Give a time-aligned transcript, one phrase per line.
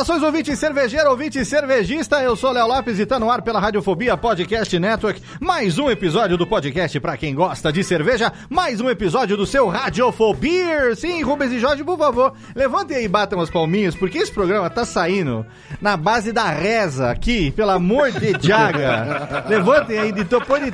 [0.00, 2.22] Saudações, ouvinte cervejeiro, ouvinte cervejista.
[2.22, 5.20] Eu sou Léo Lopes e tá no ar pela Radiofobia Podcast Network.
[5.38, 8.32] Mais um episódio do podcast para quem gosta de cerveja.
[8.48, 10.96] Mais um episódio do seu Radiofobia.
[10.96, 14.70] Sim, Rubens e Jorge, por favor, levantem aí e batam as palminhas, porque esse programa
[14.70, 15.44] tá saindo
[15.82, 19.44] na base da reza aqui, pelo amor de Jaga.
[19.48, 20.72] levantem aí de topo de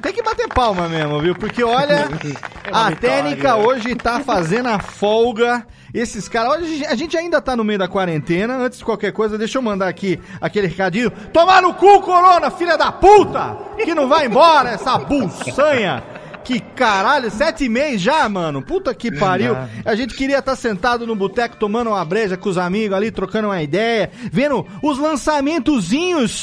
[0.00, 1.34] Tem que bater palma mesmo, viu?
[1.34, 2.08] Porque olha,
[2.72, 5.66] a técnica hoje tá fazendo a folga.
[5.92, 8.56] Esses caras, a gente ainda tá no meio da quarentena.
[8.56, 11.10] Antes de qualquer coisa, deixa eu mandar aqui aquele recadinho.
[11.32, 13.56] Tomar no cu, Corona, filha da puta!
[13.76, 16.17] Que não vai embora, essa buçanha!
[16.48, 18.62] Que caralho, sete e meia já, mano.
[18.62, 19.54] Puta que pariu.
[19.84, 23.10] A gente queria estar tá sentado no boteco tomando uma breja com os amigos ali,
[23.10, 26.40] trocando uma ideia, vendo os lançamentozinhos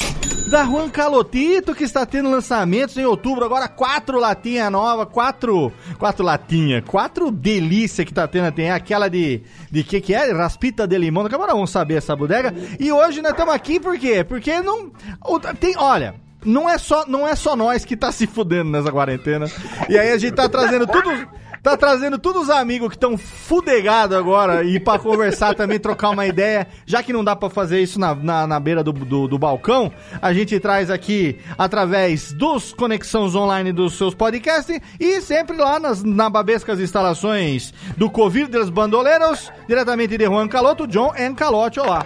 [0.52, 3.46] da Juan Calotito, que está tendo lançamentos em outubro.
[3.46, 8.52] Agora quatro latinhas novas, quatro, quatro latinhas, quatro delícia que tá tendo.
[8.52, 10.32] Tem aquela de, de que que é?
[10.32, 11.26] Raspita de limão.
[11.26, 12.54] Agora vamos saber essa bodega.
[12.80, 14.24] E hoje nós estamos aqui por quê?
[14.24, 14.92] Porque não...
[15.60, 19.48] Tem, olha não é só, não é só nós que tá se fudendo nessa quarentena.
[19.90, 21.28] E aí a gente tá trazendo tudo.
[21.66, 26.28] Tá trazendo todos os amigos que estão fudegados agora e para conversar também, trocar uma
[26.28, 26.68] ideia.
[26.86, 29.92] Já que não dá para fazer isso na, na, na beira do, do, do, balcão,
[30.22, 36.04] a gente traz aqui através dos conexões online dos seus podcasts e sempre lá nas
[36.04, 41.34] na babescas instalações do Covid dos Bandoleiros, diretamente de Juan Caloto, John N.
[41.34, 41.80] Calote.
[41.80, 42.06] Olá.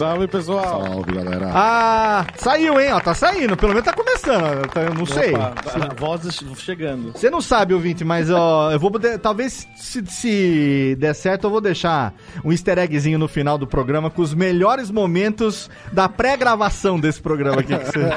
[0.00, 0.82] Salve, pessoal.
[0.82, 1.50] Salve, galera.
[1.52, 2.90] Ah, saiu, hein?
[2.94, 3.54] Ó, tá saindo.
[3.54, 4.66] Pelo menos tá começando.
[4.68, 5.34] Tá, eu não Opa, sei.
[5.34, 7.12] A voz chegando.
[7.12, 8.90] Você não sabe, ouvinte, mas ó, eu vou.
[9.20, 14.08] Talvez se, se der certo, eu vou deixar um easter eggzinho no final do programa
[14.08, 17.76] com os melhores momentos da pré-gravação desse programa aqui.
[17.76, 18.08] Que você...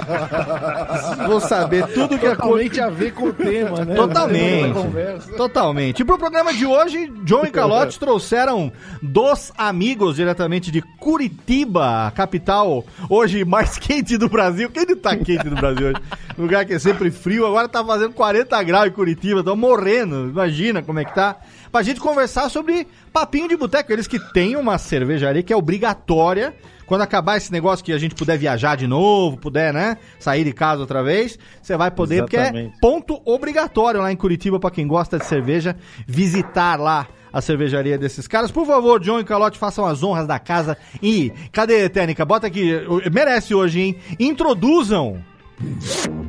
[1.28, 2.30] vou saber tudo que.
[2.30, 3.94] Totalmente a ver com o tema, né?
[3.96, 5.36] Totalmente.
[5.36, 6.02] Totalmente.
[6.02, 12.12] E pro programa de hoje, John e Calote trouxeram dos amigos diretamente de Curitiba Curitiba,
[12.16, 14.70] capital hoje mais quente do Brasil.
[14.70, 16.02] Quem não tá quente no Brasil hoje?
[16.38, 20.30] Lugar que é sempre frio, agora tá fazendo 40 graus em Curitiba, tô morrendo.
[20.30, 21.38] Imagina como é que tá.
[21.72, 23.92] Pra gente conversar sobre papinho de boteco.
[23.92, 26.54] Eles que têm uma cervejaria que é obrigatória
[26.86, 30.52] quando acabar esse negócio que a gente puder viajar de novo, puder, né, sair de
[30.52, 32.52] casa outra vez, você vai poder, Exatamente.
[32.52, 37.42] porque é ponto obrigatório lá em Curitiba para quem gosta de cerveja, visitar lá a
[37.42, 38.52] cervejaria desses caras.
[38.52, 40.78] Por favor, John e Calote, façam as honras da casa.
[41.02, 42.24] E cadê, Técnica?
[42.24, 42.72] Bota aqui,
[43.12, 43.96] merece hoje, hein?
[44.20, 45.24] Introduzam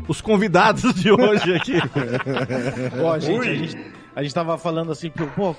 [0.09, 1.75] os convidados de hoje aqui.
[3.03, 3.76] Ó, gente, a gente,
[4.14, 5.54] a gente tava falando assim, pô,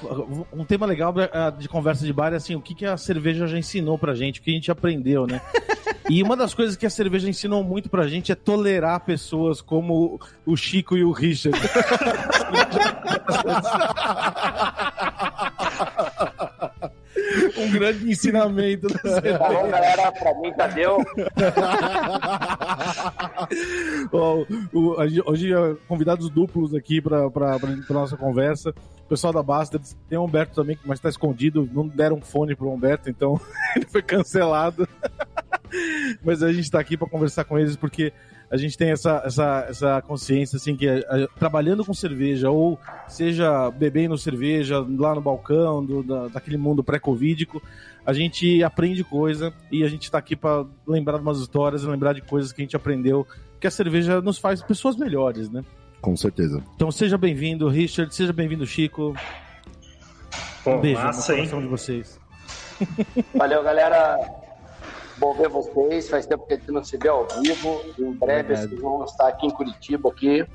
[0.54, 3.48] um tema legal é, de conversa de bar é assim, o que, que a cerveja
[3.48, 5.42] já ensinou pra gente, o que a gente aprendeu, né?
[6.08, 10.20] E uma das coisas que a cerveja ensinou muito pra gente é tolerar pessoas como
[10.46, 11.60] o Chico e o Richard.
[17.58, 18.88] um grande ensinamento.
[18.88, 20.98] Tá bom, galera, pra mim já deu.
[25.26, 25.54] hoje,
[25.88, 28.74] convidados duplos aqui pra, pra, pra, pra nossa conversa.
[29.06, 29.80] O pessoal da Basta
[30.10, 31.70] tem o Humberto também, mas tá escondido.
[31.72, 33.40] Não deram fone pro Humberto, então
[33.76, 34.88] ele foi cancelado.
[36.24, 38.12] mas a gente tá aqui pra conversar com eles porque
[38.50, 42.80] a gente tem essa, essa, essa consciência, assim, que a, a, trabalhando com cerveja, ou
[43.08, 47.62] seja, bebendo cerveja lá no balcão, do, da, daquele mundo pré-covídico,
[48.06, 51.88] a gente aprende coisa e a gente está aqui para lembrar de umas histórias e
[51.88, 53.26] lembrar de coisas que a gente aprendeu,
[53.60, 55.64] que a cerveja nos faz pessoas melhores, né?
[56.02, 56.62] Com certeza.
[56.76, 59.16] Então seja bem-vindo, Richard, seja bem-vindo, Chico.
[60.64, 61.66] Pô, um beijo massa, no coração hein?
[61.66, 62.20] de vocês.
[63.34, 64.45] Valeu, galera.
[65.18, 66.10] Bom ver vocês.
[66.10, 67.82] Faz tempo que a gente não se vê ao vivo.
[68.00, 68.68] Em breve Verdade.
[68.70, 70.46] vocês vão estar aqui em Curitiba aqui.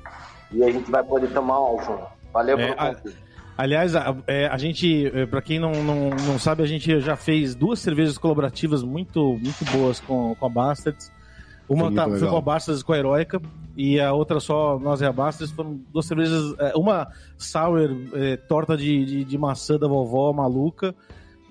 [0.51, 2.03] E a gente vai poder tomar um junto.
[2.33, 3.17] Valeu É, pelo a- convite.
[3.57, 7.15] Aliás, a, é, a gente, é, pra quem não, não, não sabe, a gente já
[7.15, 11.11] fez duas cervejas colaborativas muito, muito boas com, com a Bastards.
[11.69, 13.41] Uma Foi tá- foi com a Bastards e com a Heroica,
[13.77, 15.53] e a outra só nós e a Bastards.
[15.53, 17.07] Foram duas cervejas, é, uma
[17.37, 17.79] sour,
[18.13, 20.95] é, torta de, de, de maçã da vovó maluca,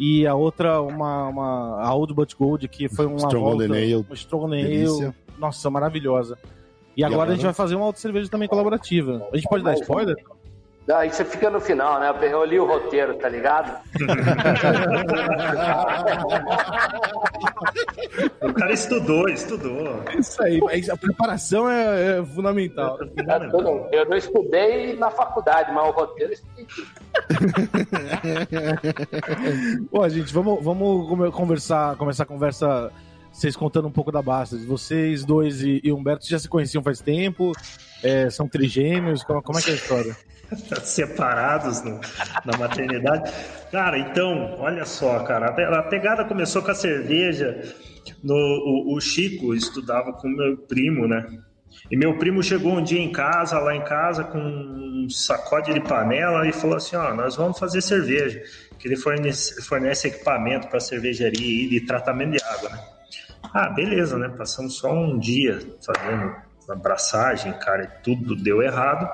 [0.02, 3.96] e a outra, uma, uma a Old But Gold, que foi uma Strong volta, Ale.
[3.96, 4.54] uma Strong.
[4.58, 5.12] Ale.
[5.38, 6.38] Nossa, maravilhosa.
[6.96, 7.34] E agora a agora?
[7.34, 9.28] gente vai fazer uma outra cerveja também colaborativa.
[9.30, 10.16] A gente pode dar spoiler?
[10.94, 12.12] Ah, isso fica no final, né?
[12.22, 13.78] Eu li o roteiro, tá ligado?
[18.40, 20.02] O cara estudou, estudou.
[20.18, 22.98] Isso aí, mas a preparação é, é fundamental.
[23.52, 26.66] Eu não- Eu não estudei na faculdade, mas o roteiro eu estudei.
[29.92, 32.90] Bom, gente, vamos, vamos conversar, começar a conversa,
[33.32, 34.66] vocês contando um pouco da Bastards.
[34.66, 37.52] Vocês dois e, e Humberto já se conheciam faz tempo?
[38.02, 39.22] É, são trigêmeos?
[39.22, 40.16] Como, como é que é a história?
[40.82, 42.00] separados no-
[42.44, 43.32] na maternidade.
[43.70, 45.46] Cara, então, olha só, cara,
[45.78, 47.60] a pegada começou com a cerveja.
[48.22, 51.26] No, o, o Chico estudava com meu primo, né?
[51.90, 55.80] E meu primo chegou um dia em casa, lá em casa, com um sacode de
[55.80, 58.42] panela e falou assim: Ó, nós vamos fazer cerveja.
[58.78, 62.78] Que ele fornece, fornece equipamento para cervejaria e de tratamento de água, né?
[63.52, 64.28] Ah, beleza, né?
[64.36, 66.34] Passamos só um dia fazendo
[66.72, 69.10] abraçagem, cara, e tudo deu errado.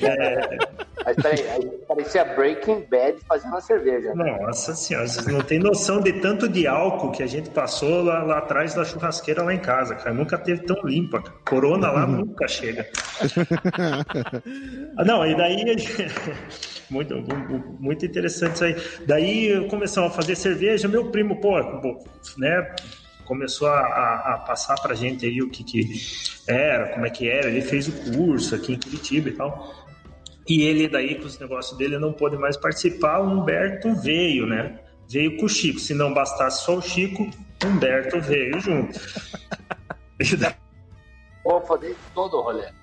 [1.04, 4.14] Mas peraí, aí parecia Breaking Bad fazendo a cerveja.
[4.14, 4.38] né?
[4.42, 8.22] Nossa senhora, vocês não têm noção de tanto de álcool que a gente passou lá,
[8.22, 10.12] lá atrás da churrasqueira lá em casa, cara.
[10.12, 11.22] Nunca teve tão limpa.
[11.22, 11.34] cara.
[11.48, 12.86] Corona lá nunca chega.
[14.96, 15.76] Ah, Não, e daí.
[16.90, 17.14] Muito,
[17.78, 18.76] muito interessante isso aí.
[19.06, 20.88] Daí começamos a fazer cerveja.
[20.88, 21.56] Meu primo, pô,
[22.36, 22.74] né?
[23.30, 25.88] Começou a, a- a passar pra gente aí o que, que
[26.48, 27.46] era, como é que era.
[27.48, 29.86] Ele fez o curso aqui em Curitiba e tal.
[30.48, 33.20] E ele daí, com os negócios dele, não pôde mais participar.
[33.20, 34.80] O Humberto veio, né?
[35.08, 35.78] Veio com o Chico.
[35.78, 37.30] Se não bastasse só o Chico,
[37.64, 38.98] Humberto veio junto.
[40.18, 40.54] E daí-
[41.44, 42.66] Vou fazer todo o rolê.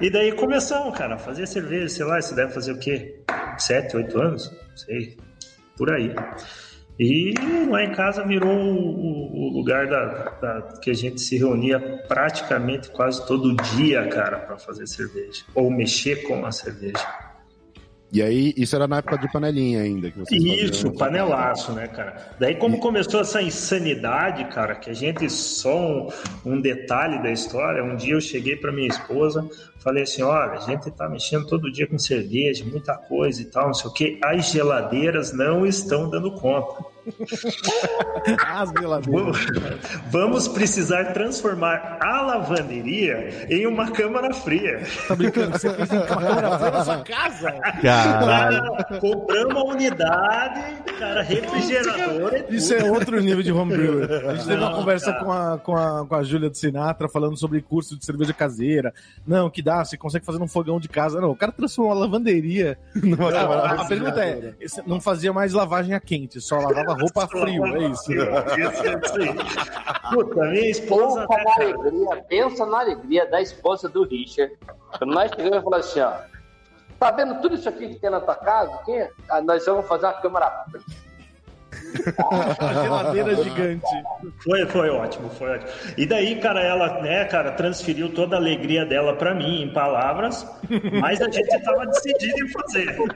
[0.00, 3.20] E daí começamos, cara, a fazer cerveja, sei lá, isso deve fazer o quê?
[3.58, 4.50] Sete, oito anos?
[4.50, 5.16] Não sei,
[5.76, 6.12] por aí.
[6.98, 7.34] E
[7.68, 10.06] lá em casa virou o, o lugar da,
[10.40, 11.78] da- que a gente se reunia
[12.08, 15.44] praticamente quase todo dia, cara, para fazer cerveja.
[15.54, 17.06] Ou mexer com a cerveja.
[18.16, 20.10] E aí, isso era na época de panelinha ainda.
[20.10, 20.94] Que vocês Isso, faziam.
[20.94, 22.16] panelaço, né, cara?
[22.40, 26.08] Daí, como começou essa insanidade, cara, que a gente, só um,
[26.42, 29.46] um detalhe da história, um dia eu cheguei pra minha esposa,
[29.80, 33.66] falei assim: olha, a gente tá mexendo todo dia com cerveja, muita coisa e tal,
[33.66, 36.95] não sei o quê, as geladeiras não estão dando conta.
[38.46, 39.36] As geladeiras.
[40.10, 44.82] Vamos precisar transformar a lavanderia em uma câmara fria.
[45.06, 45.52] Tá brincando?
[45.52, 47.52] Você fez uma câmera fria na sua casa?
[47.82, 48.72] Caralho.
[48.86, 54.04] Cara, compramos uma unidade, cara, refrigerador Isso é outro nível de homebrew.
[54.04, 55.24] A gente teve uma Não, conversa cara.
[55.24, 58.92] com a, com, a, com a Júlia de Sinatra falando sobre curso de cerveja caseira.
[59.26, 61.20] Não, que dá, você consegue fazer num fogão de casa.
[61.20, 63.80] Não, o cara transformou uma lavanderia numa câmara.
[63.80, 64.54] A pergunta é:
[64.86, 68.12] não fazia mais lavagem a quente, só lavava roupa frio, é isso?
[70.12, 71.26] Puta, minha esposa.
[71.26, 74.56] Pensa na alegria, pensa na alegria da esposa do Richard.
[74.98, 76.12] Quando nós chegamos e falamos assim, ó.
[76.98, 78.74] Tá vendo tudo isso aqui que tem na tua casa?
[78.76, 79.08] Aqui?
[79.28, 81.05] Ah, nós vamos fazer uma câmara fria.
[82.58, 83.86] A geladeira gigante.
[84.42, 85.70] Foi, foi ótimo, foi ótimo.
[85.96, 90.46] E daí, cara, ela, né, cara, transferiu toda a alegria dela pra mim em palavras,
[91.00, 92.96] mas a gente tava decidido em fazer.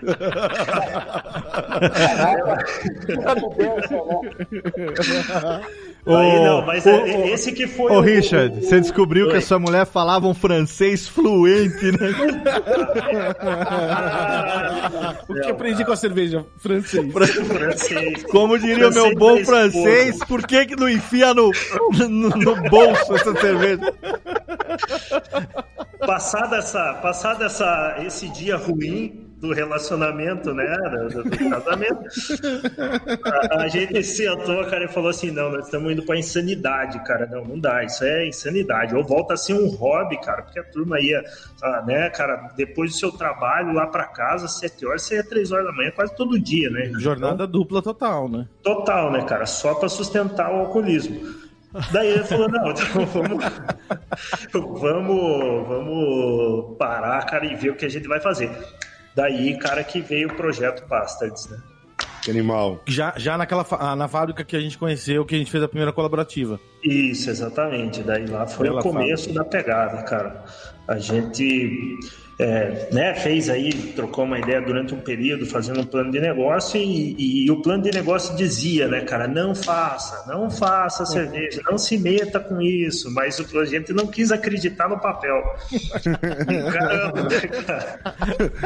[5.11, 5.61] Nunca
[6.07, 6.17] né?
[6.17, 9.41] Aí, não, mas é- esse que foi Ô, o- Richard, o- você descobriu que a
[9.41, 12.11] sua mulher falava um francês fluente, né?
[15.29, 16.45] O que aprendi com a cerveja?
[16.59, 17.13] Francês.
[17.47, 18.23] francês.
[18.25, 19.71] Como diria o meu bom esposa.
[19.71, 21.51] francês, por que que não enfia no,
[22.09, 23.93] no, no bolso essa cerveja?
[26.07, 30.77] passado essa, passado essa, esse dia ruim do relacionamento, né,
[31.13, 32.05] do, do casamento,
[33.25, 37.27] a, a gente sentou, cara, e falou assim, não, nós estamos indo pra insanidade, cara,
[37.27, 40.65] não, não dá, isso é insanidade, ou volta a ser um hobby, cara, porque a
[40.65, 41.25] turma ia,
[41.63, 45.51] ah, né, cara, depois do seu trabalho lá pra casa, sete horas, você ia três
[45.51, 46.91] horas da manhã, quase todo dia, né?
[46.99, 48.47] Jornada dupla total, né?
[48.63, 49.47] Total, né, cara?
[49.47, 51.41] Só para sustentar o alcoolismo.
[51.93, 53.45] Daí ele falou, não, então vamos,
[54.81, 58.51] vamos, vamos parar, cara, e ver o que a gente vai fazer.
[59.15, 61.59] Daí, cara, que veio o projeto Bastards, né?
[62.23, 62.81] Que animal.
[62.87, 65.69] Já, já naquela ah, na fábrica que a gente conheceu, que a gente fez a
[65.69, 66.61] primeira colaborativa.
[66.85, 68.03] Isso, exatamente.
[68.03, 70.45] Daí lá foi Bela o começo da pegada, cara.
[70.87, 71.99] A gente
[72.41, 76.81] é, né, fez aí, trocou uma ideia durante um período, fazendo um plano de negócio,
[76.81, 81.77] e, e o plano de negócio dizia, né, cara, não faça, não faça cerveja, não
[81.77, 85.43] se meta com isso, mas o, a gente não quis acreditar no papel.
[86.73, 88.01] Caramba, né, cara?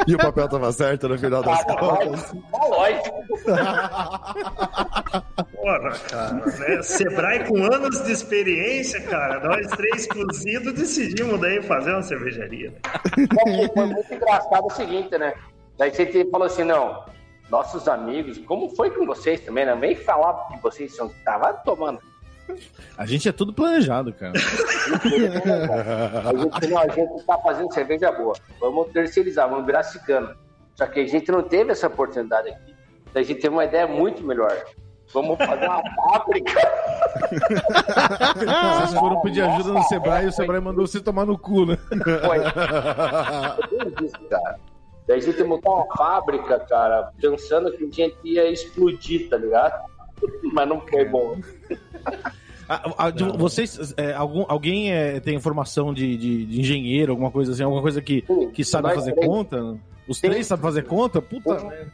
[0.06, 2.32] E o papel tava certo no final das Tá, contas.
[2.52, 3.24] lógico.
[5.54, 6.82] Porra, cara, né?
[6.82, 12.70] Sebrae com anos de experiência, cara, nós três cozidos decidimos daí fazer uma cervejaria.
[12.70, 13.63] né?
[13.68, 15.34] Porque Foi muito engraçado o seguinte, né?
[15.76, 17.04] Daí gente falou assim, não,
[17.50, 19.74] nossos amigos, como foi com vocês também, né?
[19.74, 22.00] Vem falar que vocês são tava tomando.
[22.96, 24.32] A gente é tudo planejado, cara.
[24.34, 28.34] A gente, não, a gente tá fazendo cerveja boa.
[28.60, 30.36] Vamos terceirizar, vamos virar cigano.
[30.74, 32.74] Só que a gente não teve essa oportunidade aqui.
[33.12, 34.52] Daí a gente teve uma ideia muito melhor.
[35.14, 36.52] Vamos fazer uma fábrica.
[38.34, 41.78] Vocês foram pedir ajuda no Sebrae e o Sebrae mandou você tomar no cu, né?
[42.26, 42.38] Foi.
[44.04, 44.58] Isso, cara.
[45.06, 49.84] Daí a gente montou uma fábrica, cara, pensando que a gente ia explodir, tá ligado?
[50.52, 51.36] Mas não foi bom.
[52.68, 57.30] Ah, ah, de- vocês, é, algum, alguém é, tem informação de, de- de engenheiro, alguma
[57.30, 59.26] coisa assim, alguma coisa que, que sabe fazer três.
[59.26, 59.76] conta?
[60.06, 60.28] Os Sim.
[60.28, 61.22] três sabem fazer conta?
[61.22, 61.68] Puta Sim.
[61.68, 61.92] merda.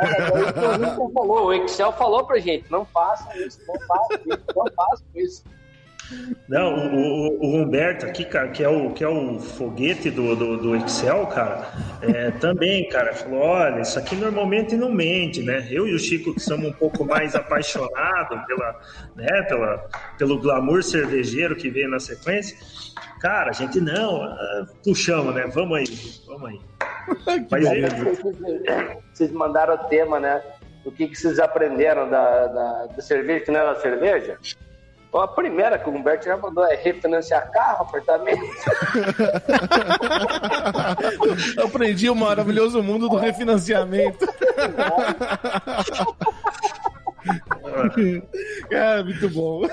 [0.00, 4.44] É, o Wilson falou, o Excel falou pra gente, não faça isso, não faça isso,
[4.54, 5.44] não faça isso.
[6.48, 10.34] Não, o, o- o Humberto aqui, cara, que é o, que é o foguete do,
[10.36, 11.68] do, do Excel, cara,
[12.02, 15.66] é, também, cara, falou: olha, isso aqui normalmente não mente, né?
[15.70, 18.80] Eu e o Chico, que somos um pouco mais apaixonados pela,
[19.16, 19.88] né, pela,
[20.18, 22.56] pelo glamour cervejeiro que veio na sequência,
[23.20, 25.44] cara, a gente não, ah, puxamos, né?
[25.54, 25.86] Vamos aí,
[26.26, 26.60] vamos aí.
[27.50, 27.82] Mas Aí,
[29.12, 30.42] vocês mandaram o tema, né?
[30.84, 34.36] O que, que vocês aprenderam da, da, da cerveja que não era cerveja?
[35.14, 38.40] A primeira que o Humberto já mandou é refinanciar carro, apartamento.
[41.56, 44.26] Eu aprendi o maravilhoso mundo do refinanciamento.
[48.70, 49.68] Cara, muito bom.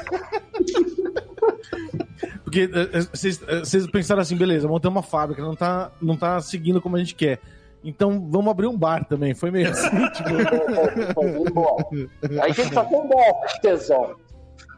[2.44, 6.18] Porque eh, eh, vocês eh, vocês pensaram assim, beleza, montamos uma fábrica, não tá, não
[6.18, 7.40] tá seguindo como a gente quer.
[7.82, 9.34] Então vamos abrir um bar também.
[9.34, 10.32] Foi meio assim, tipo.
[12.42, 14.18] Aí a gente só tem ideia, tesão.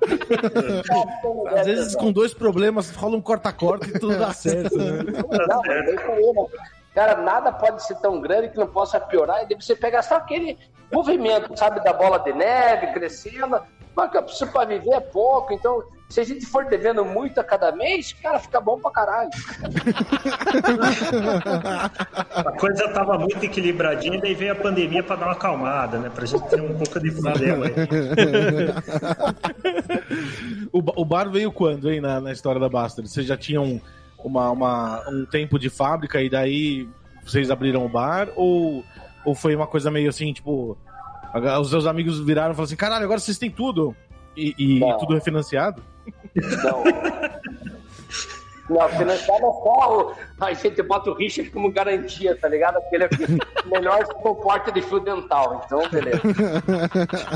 [1.58, 5.04] às vezes com dois problemas rola um corta-corta e tudo dá certo, né?
[5.48, 6.48] Não, mas é né?
[6.94, 9.44] Cara, nada pode ser tão grande que não possa piorar.
[9.44, 10.58] E daí você pega só aquele
[10.92, 13.62] movimento, sabe, da bola de neve crescendo.
[13.96, 15.54] Mas que eu preciso pra viver é pouco.
[15.54, 19.30] Então, se a gente for devendo muito a cada mês, cara, fica bom pra caralho.
[22.36, 26.10] a coisa tava muito equilibradinha, daí veio a pandemia para dar uma acalmada, né?
[26.14, 27.74] Pra gente ter um pouco de problema aí.
[30.74, 33.10] O, ba- o bar veio quando, hein, na, na história da Bastard?
[33.10, 33.82] Vocês já tinham
[34.24, 36.88] uma, uma- um tempo de fábrica e daí
[37.26, 38.30] vocês abriram o bar?
[38.38, 38.84] Ou,
[39.26, 40.78] ou foi uma coisa meio assim, tipo,
[41.60, 43.94] os seus amigos viraram e falaram assim, caralho, agora vocês têm tudo?
[44.36, 44.98] E, e Não.
[44.98, 45.84] tudo refinanciado?
[46.36, 46.84] Não.
[48.72, 50.16] Não, financiado é só o...
[50.40, 52.80] A gente bota o Richard como garantia, tá ligado?
[52.82, 53.10] Porque ele é
[53.66, 55.62] o melhor suporte de fio dental.
[55.66, 56.22] Então, beleza.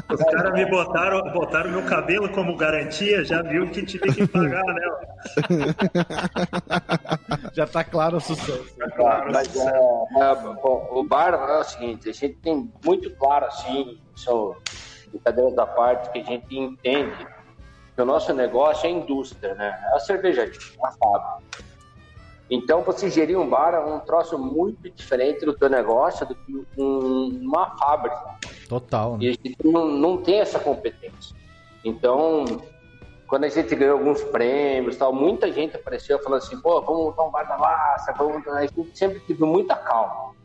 [0.09, 4.63] Os caras me botaram, botaram meu cabelo como garantia, já viu que tive que pagar,
[4.63, 4.81] né?
[7.53, 8.75] Já tá claro o sucesso.
[8.95, 13.45] Claro, Mas, é, é, bom, o bar é o seguinte, a gente tem muito claro,
[13.45, 14.55] assim, são
[15.09, 17.27] brincadeiras da parte, que a gente entende
[18.01, 19.77] o nosso negócio é indústria, né?
[19.91, 21.45] É a cervejaria, a fábrica.
[22.49, 26.65] Então, você gerir um bar é um troço muito diferente do teu negócio do que
[26.77, 28.35] um- uma fábrica.
[28.69, 29.17] Total, né?
[29.21, 31.35] E a gente não, não tem essa competência.
[31.83, 32.45] Então,
[33.27, 37.23] quando a gente ganhou alguns prêmios tal, muita gente apareceu falando assim, pô, vamos montar
[37.23, 38.47] um bar da massa, vamos...
[38.47, 40.35] A gente sempre teve muita calma.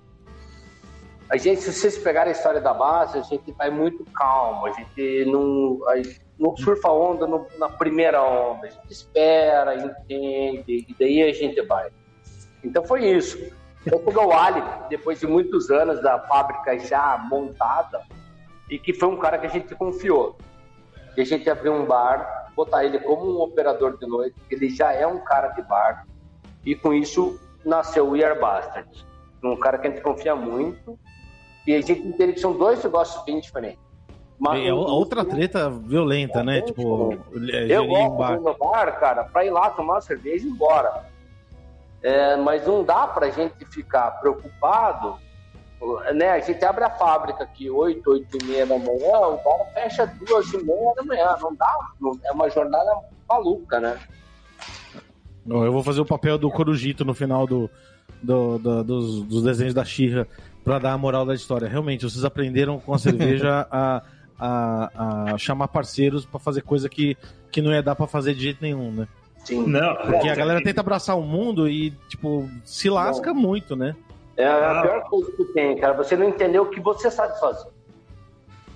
[1.28, 4.72] A gente, se vocês pegarem a história da base, a gente vai muito calmo, a
[4.72, 9.74] gente não, a gente não surfa a onda no- na primeira onda, a gente espera,
[9.76, 11.90] entende, e daí a gente vai.
[12.64, 13.38] Então foi isso.
[13.84, 18.02] Eu peguei o Ali, depois de muitos anos da fábrica já montada,
[18.70, 20.36] e que foi um cara que a gente confiou.
[21.16, 24.92] E a gente abriu um bar, botar ele como um operador de noite, ele já
[24.92, 26.06] é um cara de bar,
[26.64, 29.04] e com isso nasceu o We Are Bastards.
[29.42, 30.98] Um cara que a gente confia muito,
[31.66, 33.89] e a gente entende que são dois negócios bem diferentes.
[34.40, 36.62] Uma É outra treta violenta, né?
[36.62, 37.12] Tipo,
[37.52, 38.38] é, eu gerir um bar.
[38.38, 41.04] de bar, cara, pra ir lá tomar uma cerveja e ir embora.
[42.02, 45.18] É, mas não dá pra gente ficar preocupado
[46.14, 49.72] né, a gente abre a fábrica aqui 8, 8 e meia da manhã, o bar
[49.72, 51.36] fecha duas e meia da manhã.
[51.40, 53.98] Não dá, não, é uma jornada maluca, né?
[55.44, 57.70] Não, Eu vou fazer o papel do Corujito no final do,
[58.22, 60.28] do- do- dos, dos desenhos da Xirra
[60.62, 61.66] pra dar a moral da história.
[61.66, 64.02] Realmente, vocês aprenderam com a cerveja a,
[64.40, 67.16] a, a chamar parceiros pra fazer coisa que,
[67.52, 69.08] que não ia dar pra fazer de jeito nenhum, né?
[69.44, 69.66] Sim.
[69.66, 73.94] Não, Porque a galera tenta abraçar o mundo e, tipo, se lasca muito, né?
[74.36, 74.82] É a Ah.
[74.82, 75.92] pior coisa que tem, cara.
[75.94, 77.68] Você não entendeu o que você sabe fazer.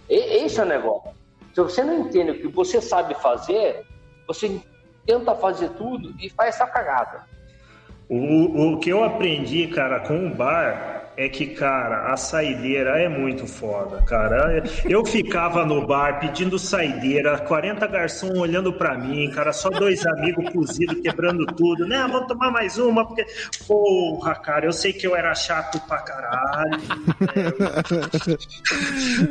[0.08, 1.10] E, esse é o negócio.
[1.54, 3.84] Se você não entende o que você sabe fazer,
[4.26, 4.60] você
[5.06, 7.22] tenta fazer tudo e faz essa cagada.
[8.08, 13.08] O, o que eu aprendi, cara, com o bar é que, cara, a saideira é
[13.08, 14.64] muito foda, cara.
[14.84, 20.50] Eu ficava no bar pedindo saideira, 40 garçom olhando pra mim, cara, só dois amigos
[20.50, 21.86] cozidos quebrando tudo.
[21.86, 23.24] Né, vamos tomar mais uma, porque.
[23.66, 26.80] Porra, cara, eu sei que eu era chato pra caralho.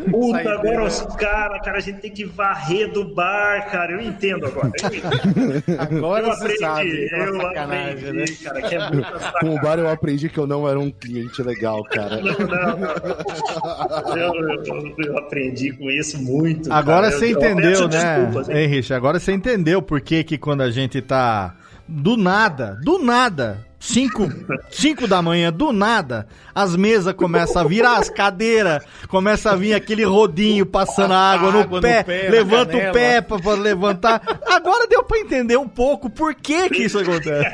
[0.09, 3.93] Puta, agora os caras, cara, a gente tem que varrer do bar, cara.
[3.93, 4.71] Eu entendo agora.
[4.81, 5.63] Eu entendo.
[5.79, 7.09] Agora eu você aprendi, sabe.
[7.11, 8.25] é eu aprendi, né?
[8.43, 11.41] cara, que é muita Com o bar eu aprendi que eu não era um cliente
[11.41, 12.17] legal, cara.
[12.21, 14.15] Não, não.
[14.17, 14.33] Eu,
[14.65, 16.71] eu- eu aprendi com isso muito.
[16.71, 17.17] Agora cara.
[17.19, 18.57] você Eu- eu entendeu, né, desculpas, hein?
[18.57, 18.93] Henrique?
[18.93, 21.55] Agora você entendeu por que que quando a gente tá
[21.87, 24.29] do nada, do nada, 5
[24.71, 26.25] cinco da manhã, do nada,
[26.55, 31.59] as mesas começam a virar, as cadeiras, começa a vir aquele rodinho passando água no
[31.59, 34.21] Água no pé, pé, na levanta o pé pra, pra levantar.
[34.47, 37.53] Agora deu pra entender um pouco por que que isso acontece.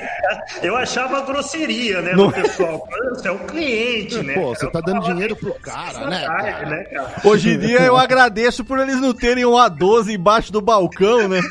[0.61, 2.27] Eu achava grosseria, né, Não.
[2.27, 2.87] do pessoal.
[3.09, 4.33] Você é um cliente, né?
[4.35, 4.55] Pô, cara?
[4.55, 6.69] você tá dando dinheiro pro cara, né, tarde, cara?
[6.69, 7.15] né, cara?
[7.23, 11.41] Hoje em dia eu agradeço por eles não terem um A12 embaixo do balcão, né?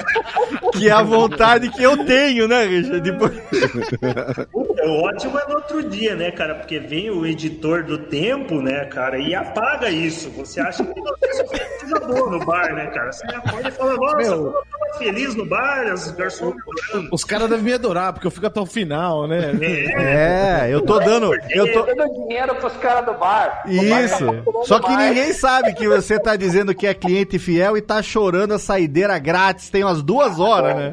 [0.73, 3.01] Que é a vontade que eu tenho, né, Richard?
[3.01, 3.33] Depois...
[4.69, 6.55] O ótimo é no outro dia, né, cara?
[6.55, 10.31] Porque vem o editor do tempo, né, cara, e apaga isso.
[10.31, 13.11] Você acha que você só fez coisa boa no bar, né, cara?
[13.11, 14.47] Você acorda e fala, nossa, Meu.
[14.47, 17.09] eu tava feliz no bar, os garçons adorando.
[17.13, 19.53] Os caras devem me adorar, porque eu fico até o final, né?
[19.99, 21.35] É, eu tô dando.
[21.51, 21.83] Eu tô...
[21.83, 23.65] dando dinheiro pros caras do bar.
[23.67, 24.27] O bar tá Isso.
[24.65, 25.09] Só que mais.
[25.09, 29.19] ninguém sabe que você tá dizendo que é cliente fiel e tá chorando a saideira
[29.19, 29.71] grátis.
[29.71, 30.93] Tem umas duas horas, né?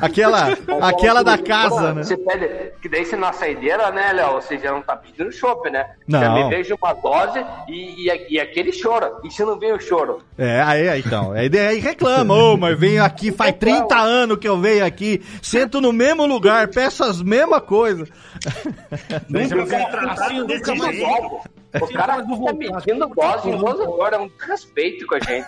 [0.00, 2.02] Aquela, aquela da casa, né?
[2.02, 4.34] Você pede, que daí você na saideira, né, Léo?
[4.34, 5.90] Você já não tá pedindo chopp, né?
[6.06, 6.20] Não.
[6.20, 9.20] Já me vejo uma dose e, e, e aquele choro.
[9.24, 10.22] E se não vem o choro?
[10.38, 11.32] É, aí, aí, então.
[11.32, 15.80] Aí, aí reclama, ô, mas venho aqui, faz 30 anos que eu venho aqui, sento
[15.80, 18.08] no mesmo lugar, peço as mesmas coisas.
[19.28, 21.10] Você fui dizer, tratado assim eu desse nunca mais jeito.
[21.10, 21.50] volto.
[21.72, 22.82] O cara voltar.
[22.82, 25.46] pedindo dose em duas horas, é um desrespeito com a gente.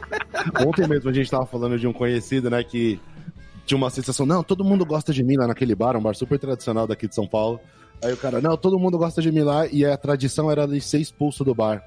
[0.66, 2.98] Ontem mesmo a gente tava falando de um conhecido, né, que
[3.66, 6.38] tinha uma sensação, não, todo mundo gosta de mim lá naquele bar, um bar super
[6.38, 7.60] tradicional daqui de São Paulo.
[8.02, 10.80] Aí o cara, não, todo mundo gosta de mim lá, e a tradição era de
[10.80, 11.84] ser expulso do bar.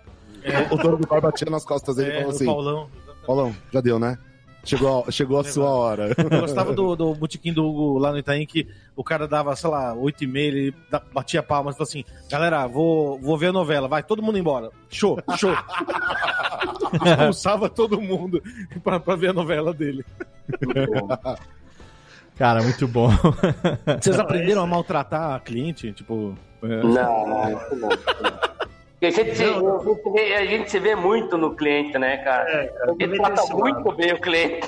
[0.71, 2.89] O dono do bar batia nas costas dele e É, falou o assim, Paulão.
[3.25, 4.17] Paulão, já deu, né?
[4.65, 6.15] Chegou a, chegou a sua hora.
[6.17, 9.69] Eu gostava do, do botequim do Hugo lá no Itaim que o cara dava, sei
[9.69, 10.75] lá, 8 e meia, ele
[11.13, 14.69] batia palmas e falou assim: galera, vou, vou ver a novela, vai todo mundo embora.
[14.89, 15.51] Show, show.
[17.05, 18.41] Expulsava todo mundo
[18.81, 20.05] pra, pra ver a novela dele.
[22.37, 23.09] Cara, muito bom.
[24.01, 25.91] Vocês aprenderam a maltratar a cliente?
[25.93, 26.35] Tipo.
[26.63, 27.89] é, Não, não, não.
[29.01, 32.49] A gente, se, a gente vê- a gente se vê muito no cliente, né, cara?
[32.49, 34.67] É, cara, a gente também trata muito bem o cliente.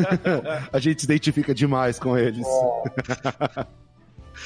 [0.72, 2.46] A gente se identifica demais com eles.
[2.46, 2.84] Ó,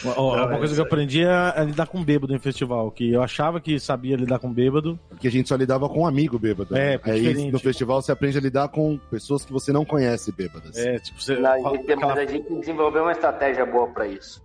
[0.05, 3.13] Não, uma é coisa que eu aprendi é, é lidar com bêbado em festival, que
[3.13, 4.99] eu achava que sabia lidar com bêbado.
[5.09, 6.77] Porque a gente só lidava com um amigo bêbado.
[6.77, 7.01] É, né?
[7.05, 7.53] Aí diferente.
[7.53, 10.77] no festival você aprende a lidar com pessoas que você não conhece bêbadas.
[10.77, 11.37] É, tipo, você.
[11.37, 14.43] Não, a gente, aquela- mas a gente desenvolveu uma estratégia boa para isso.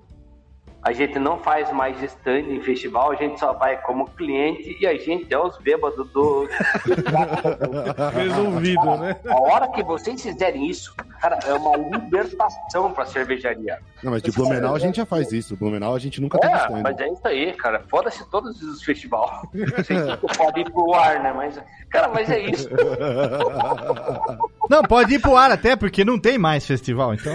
[0.83, 4.87] A gente não faz mais stand em festival, a gente só vai como cliente e
[4.87, 6.47] a gente é os bêbados do.
[8.13, 9.15] Resolvido, né?
[9.27, 13.79] A hora que vocês fizerem isso, cara, é uma libertação pra cervejaria.
[14.03, 15.57] Não, mas de Blumenau a gente já faz isso.
[15.57, 16.81] Blumenau a gente nunca É, stand.
[16.83, 17.83] mas é isso aí, cara.
[17.89, 19.41] Foda-se todos os festivais.
[20.37, 21.33] Pode ir pro ar, né?
[21.35, 21.59] Mas,
[21.89, 22.69] cara, mas é isso.
[24.69, 27.33] Não, pode ir pro ar até, porque não tem mais festival, então.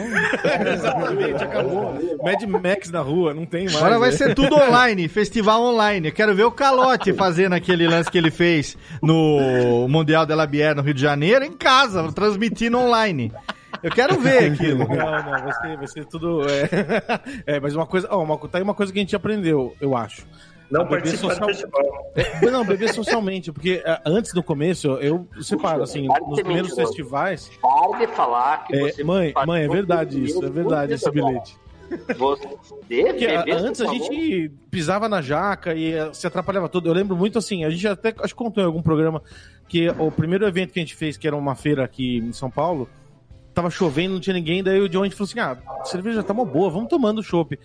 [0.70, 1.94] Exatamente, acabou.
[2.22, 3.76] Mad Max na rua, não tem mais.
[3.76, 4.16] Agora vai né?
[4.16, 6.08] ser tudo online, festival online.
[6.08, 10.46] Eu quero ver o Calote fazendo aquele lance que ele fez no Mundial de la
[10.46, 13.32] Bière no Rio de Janeiro em casa, transmitindo online.
[13.82, 14.86] Eu quero ver aquilo.
[14.86, 16.42] Não, não, vai ser, vai ser tudo.
[16.48, 16.68] É,
[17.56, 18.06] é mas uma coisa.
[18.10, 20.24] Ó, uma, tá aí uma coisa que a gente aprendeu, eu acho.
[20.70, 22.12] Não social- do festival.
[22.16, 26.76] É, não, beber socialmente, porque é, antes no começo, eu separo, assim, nos primeiros mentiroso.
[26.76, 27.50] festivais.
[27.60, 29.04] Para de falar que É, você.
[29.04, 31.28] mãe, mãe, é do verdade isso, é verdade esse bom.
[31.28, 31.58] bilhete.
[32.16, 36.88] Você, Porque bebê, antes a gente pisava na jaca e eh, se atrapalhava tudo.
[36.88, 39.22] Eu lembro muito assim, a gente até acho que contou em algum programa
[39.68, 42.50] que o primeiro evento que a gente fez, que era uma feira aqui em São
[42.50, 42.88] Paulo,
[43.52, 46.22] tava chovendo, não tinha ninguém, daí o John a gente falou assim: ah, a cerveja
[46.22, 47.58] tá uma boa, vamos tomando chopp.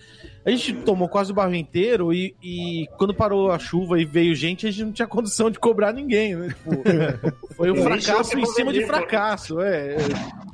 [0.44, 4.34] A gente tomou quase o barro inteiro e, e quando parou a chuva e veio
[4.34, 6.48] gente, a gente não tinha condição de cobrar ninguém, né?
[6.48, 6.82] Tipo,
[7.54, 9.96] foi um fracasso em cima de fracasso, é.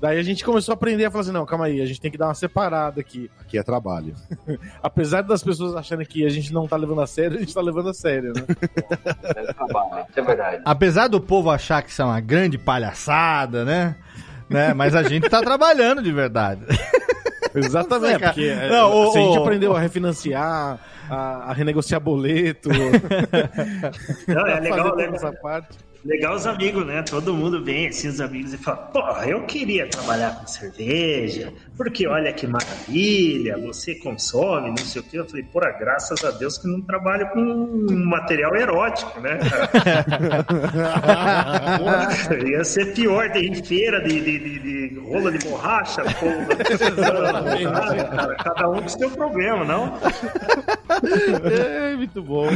[0.01, 2.11] Daí a gente começou a aprender a falar assim: não, calma aí, a gente tem
[2.11, 3.31] que dar uma separada aqui.
[3.41, 4.15] Aqui é trabalho.
[4.83, 7.61] Apesar das pessoas acharem que a gente não tá levando a sério, a gente tá
[7.61, 8.43] levando a sério, né?
[9.25, 10.63] É trabalho, Isso é verdade.
[10.65, 13.97] Apesar do povo achar que isso é uma grande palhaçada, né?
[14.49, 14.75] Né?
[14.75, 16.63] Mas a gente tá trabalhando de verdade.
[17.55, 20.79] Exatamente, porque é, Não, o- se a gente o- aprendeu a refinanciar,
[21.09, 21.17] a,
[21.51, 22.69] a renegociar boleto,
[24.29, 25.79] Não, é legal, legal, essa parte.
[26.05, 27.03] Legal os amigos, né?
[27.03, 32.07] Todo mundo vem assim, os amigos, e fala, pô, eu queria trabalhar com cerveja, porque
[32.07, 35.19] olha que maravilha, você consome, não sei o quê.
[35.19, 39.39] Eu falei, porra, graças a Deus que não trabalho com material erótico, né?
[41.79, 46.47] Porra, ia ser pior, tem feira de, de, de, de rola de borracha, porra.
[48.11, 49.99] Cara, Cada um com seu problema, não?
[51.51, 52.49] É, muito bom.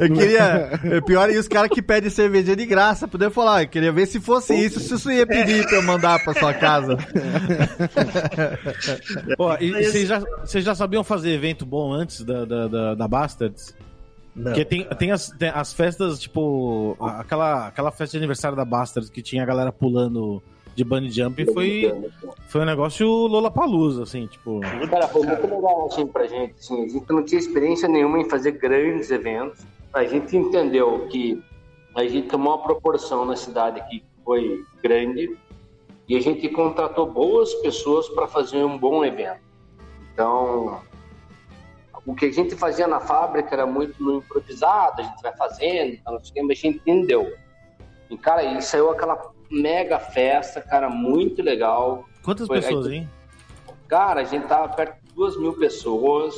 [0.00, 0.70] Eu queria.
[0.84, 3.06] é Pior é os caras que pedem cerveja de graça.
[3.08, 6.22] Poder falar, eu queria ver se fosse isso, se isso ia pedir pra eu mandar
[6.22, 6.96] pra sua casa.
[9.38, 13.08] Ó, e vocês já, vocês já sabiam fazer evento bom antes da, da, da, da
[13.08, 13.74] Bastards?
[14.34, 14.44] Não.
[14.52, 18.64] Porque tem, tem, as, tem as festas, tipo, a- aquela, aquela festa de aniversário da
[18.64, 20.42] Bastards que tinha a galera pulando
[20.74, 22.10] de bunny jumping foi,
[22.48, 24.60] foi um negócio Lollapalooza, assim, tipo...
[24.90, 26.54] Cara, foi muito legal assim pra gente.
[26.58, 29.60] Assim, a gente não tinha experiência nenhuma em fazer grandes eventos.
[29.94, 31.42] A gente entendeu que
[31.96, 35.36] a gente tomou uma proporção na cidade que foi grande
[36.06, 39.40] e a gente contratou boas pessoas para fazer um bom evento.
[40.12, 40.82] Então,
[42.04, 45.94] o que a gente fazia na fábrica era muito no improvisado, a gente vai fazendo,
[45.94, 47.34] então, não sei mas a gente entendeu.
[48.10, 52.04] E, cara, e saiu aquela mega festa, cara, muito legal.
[52.22, 53.10] Quantas Foi, pessoas, aí- hein?
[53.88, 56.34] Cara, a gente tava perto de duas mil pessoas,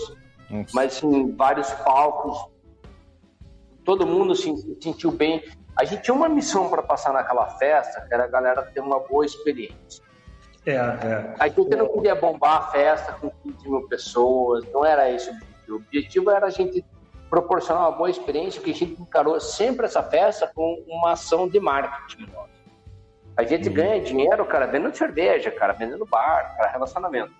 [0.48, 0.70] Nossa.
[0.72, 2.38] mas assim, vários palcos.
[3.88, 5.42] Todo mundo se se sentiu bem.
[5.74, 9.00] A gente tinha uma missão para passar naquela festa, que era a galera ter uma
[9.00, 10.04] boa experiência.
[10.66, 11.34] É, é.
[11.38, 15.32] A gente não queria bombar a festa com 15 mil pessoas, não era esse o
[15.32, 15.72] objetivo.
[15.72, 16.84] O objetivo era a gente
[17.30, 21.58] proporcionar uma boa experiência, porque a gente encarou sempre essa festa com uma ação de
[21.58, 22.30] marketing.
[22.30, 22.50] nossa.
[23.38, 27.32] A gente ganha dinheiro, cara, vendendo cerveja, cara, vendendo bar, cara, relacionamento.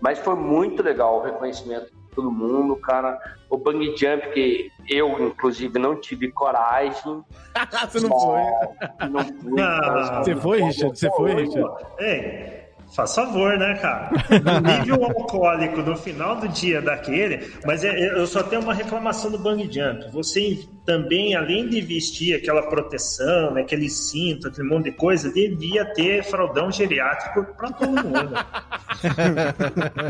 [0.00, 3.18] Mas foi muito legal o reconhecimento todo mundo, cara.
[3.50, 7.22] O bang jump, que eu, inclusive, não tive coragem.
[7.90, 9.08] Você não foi?
[9.10, 9.60] Não fui.
[9.60, 10.98] Ah, Você foi, Richard?
[10.98, 11.84] Você foi, Richard?
[11.98, 12.63] Ei,
[12.94, 14.10] faz favor, né, cara?
[14.44, 19.30] No nível alcoólico no final do dia daquele, mas é- eu só tenho uma reclamação
[19.30, 20.10] do bang jump.
[20.12, 25.84] Você também, além de vestir aquela proteção, né, aquele cinto, aquele monte de coisa, devia
[25.94, 28.34] ter fraldão geriátrico pra todo mundo.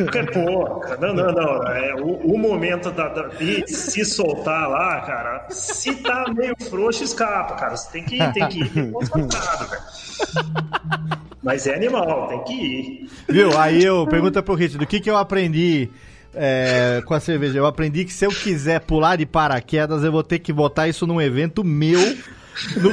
[0.05, 1.63] Porque, pô, não, não, não.
[1.69, 7.03] É, o, o momento da, da- de se soltar lá, cara, se tá meio frouxo,
[7.05, 7.77] escapa, cara.
[7.77, 9.83] Você tem que, tem que ir concentrado, velho.
[11.45, 13.11] Mas é animal, tem que ir.
[13.29, 13.57] Viu?
[13.59, 15.91] Aí eu pergunta pro Richard, do que que eu aprendi
[16.35, 17.59] é, com a cerveja?
[17.59, 21.07] Eu aprendi que se eu quiser pular de paraquedas, eu vou ter que botar isso
[21.07, 22.01] num evento meu.
[22.77, 22.91] No,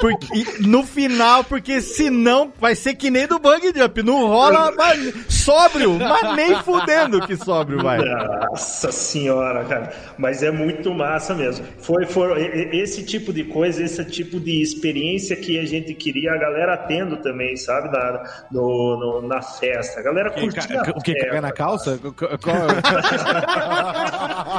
[0.00, 4.02] porque, no final, porque senão vai ser que nem do bang jump.
[4.02, 7.98] Não rola mas, sóbrio, mas nem fudendo que sóbrio vai.
[7.98, 9.92] Nossa senhora, cara.
[10.16, 11.66] Mas é muito massa mesmo.
[11.80, 12.40] Foi, foi
[12.76, 17.16] esse tipo de coisa, esse tipo de experiência que a gente queria, a galera tendo
[17.18, 17.88] também, sabe?
[17.90, 20.00] Na, no, no- na festa.
[20.00, 20.82] A galera curtia.
[20.82, 21.14] ca- o que?
[21.14, 21.98] Cagar na calça?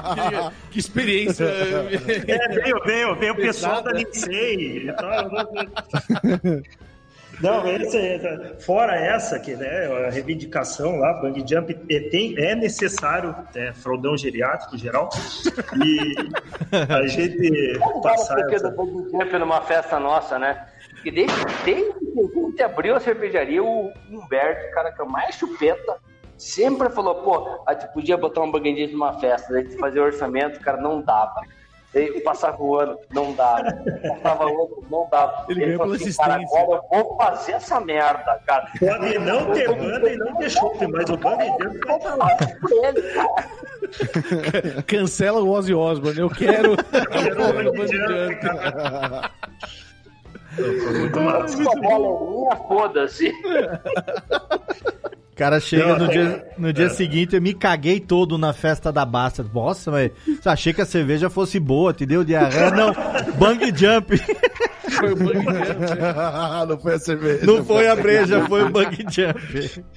[0.10, 1.46] Que, que experiência.
[1.46, 4.90] É, veio, veio, veio o pessoal da Licei.
[4.90, 5.10] Então,
[7.42, 8.20] Não, esse
[8.66, 14.18] fora essa, que né, a reivindicação lá, Bang Jump, é, tem, é necessário é, fraldão
[14.18, 15.10] geriátrico geral
[15.82, 16.16] e
[16.94, 18.70] a gente passar porque essa...
[18.70, 20.68] do bang jump numa festa nossa, né?
[21.06, 25.10] E desde, desde que a gente abriu a cervejaria, o Humberto, cara, que é o
[25.10, 25.98] mais chupeta,
[26.38, 29.78] sempre falou, pô, a gente podia botar um bang jump numa festa, daí a gente
[29.78, 31.42] fazia orçamento, cara, não dava.
[31.94, 33.64] Daí passava o ano, não dava.
[34.08, 35.46] Passava outro, não dava.
[35.50, 36.62] Ele ganhou falou pela assim, cara, assistência.
[36.62, 38.68] agora eu vou fazer essa merda, cara.
[38.80, 42.38] Pode não ter banda e não ter chope, mas o Bang Jump vai.
[42.84, 44.84] Ele, cara.
[44.84, 46.20] Cancela o Ozzy Osbourne.
[46.20, 46.76] Eu quero.
[47.12, 49.32] Quero o Eu Bang Jump, cara.
[50.60, 51.64] Foi muito massa.
[51.82, 53.32] Bola é foda-se.
[55.40, 56.90] cara chega no dia, no dia é.
[56.90, 59.42] seguinte, eu me caguei todo na festa da Basta.
[59.54, 60.12] Nossa, mas
[60.46, 62.72] achei que a cerveja fosse boa, te deu diarreia?
[62.72, 62.94] Não,
[63.38, 64.18] bang jump.
[64.90, 65.80] Foi o bug jump.
[66.68, 67.46] não foi a cerveja.
[67.46, 69.40] Não foi a breja, foi o bang jump.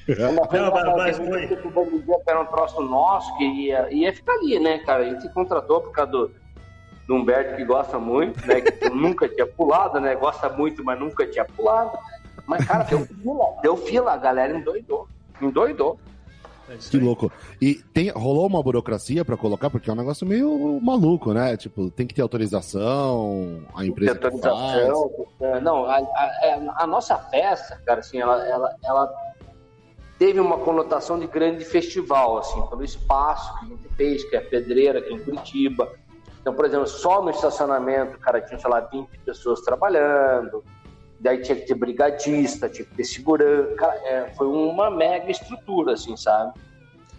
[0.07, 1.47] Coisa Não, mas- mas foi.
[1.65, 5.03] o Bang Jump era um troço nosso que ia, ia ficar ali, né, cara?
[5.03, 6.31] A gente contratou por causa do,
[7.13, 8.61] do Humberto que gosta muito, né?
[8.61, 10.15] Que nunca tinha pulado, né?
[10.15, 11.97] Gosta muito, mas nunca tinha pulado.
[12.47, 15.07] Mas, cara, deu fila, deu fila, a galera endoidou.
[15.41, 15.99] Endoidou.
[16.91, 17.31] Que louco.
[17.61, 21.55] E tem, rolou uma burocracia pra colocar, porque é um negócio meio maluco, né?
[21.57, 24.33] Tipo, tem que ter autorização, a empresa faz.
[24.47, 25.11] autorização.
[25.41, 29.13] é, Não, a, a- a nossa festa, cara, assim, ela, ela, ela
[30.19, 34.39] teve uma conotação de grande festival, assim, pelo espaço que a gente fez, que é
[34.39, 35.93] a Pedreira aqui em Curitiba.
[36.43, 40.65] Então, por exemplo, só no estacionamento, cara, tinha, sei lá, 20 pessoas trabalhando,
[41.21, 43.75] daí tinha que ter brigadista, tinha que ter segurança.
[43.77, 46.53] Cara, é, foi uma mega estrutura, assim, sabe?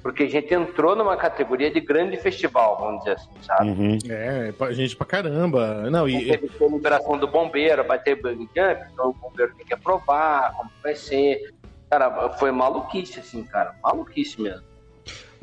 [0.01, 3.69] Porque a gente entrou numa categoria de grande festival, vamos dizer assim, sabe?
[3.69, 3.97] Uhum.
[4.09, 5.89] É, gente pra caramba.
[5.89, 9.65] Não, e, Teve ter liberação do bombeiro, vai ter bang jump, então o bombeiro tem
[9.65, 11.53] que aprovar como vai ser.
[11.89, 13.73] Cara, foi maluquice, assim, cara.
[13.81, 14.73] Maluquice mesmo.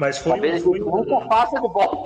[0.00, 1.99] Mas foi, Talvez foi, nunca faça de volta.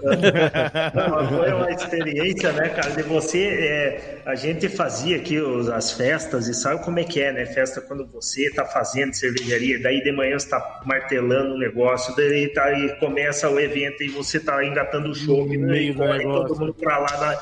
[0.00, 2.90] Foi uma experiência, né, cara?
[2.90, 7.20] De você, é, a gente fazia aqui os- as festas e sabe como é que
[7.20, 7.46] é, né?
[7.46, 12.48] Festa quando você tá fazendo cervejaria, daí de manhã você tá martelando o negócio, daí
[12.52, 15.98] tá aí começa o evento e você tá engatando o show, No e meio do
[15.98, 17.30] corre todo mundo pra lá.
[17.30, 17.38] né?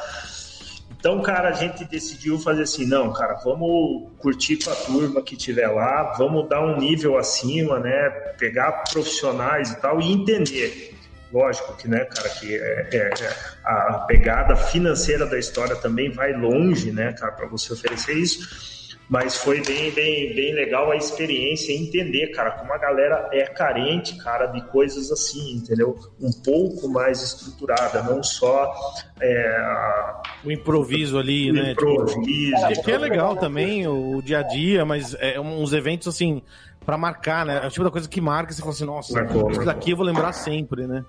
[0.99, 5.37] Então, cara, a gente decidiu fazer assim, não, cara, vamos curtir com a turma que
[5.37, 8.09] tiver lá, vamos dar um nível acima, né?
[8.39, 10.94] Pegar profissionais e tal e entender.
[11.35, 16.33] Lógico que, né, cara, que é, é- é- a pegada financeira da história também vai
[16.33, 18.85] longe, né, cara, para você oferecer isso.
[19.09, 23.43] Mas foi bem, bem, bem legal a experiência e entender, cara, como a galera é
[23.47, 25.99] carente, cara, de coisas assim, entendeu?
[26.19, 28.73] Um pouco mais estruturada, não só
[29.21, 31.75] é, a- o improviso ali, o né?
[31.75, 32.67] tipo, improviso.
[32.69, 36.41] Que, que é legal também, o, dia a dia, mas é uns eventos assim,
[36.87, 37.61] pra marcar, né?
[37.63, 39.97] É o tipo da coisa que marca você fala assim, nossa, Marcou, isso daqui eu
[39.97, 41.05] vou lembrar sempre, né?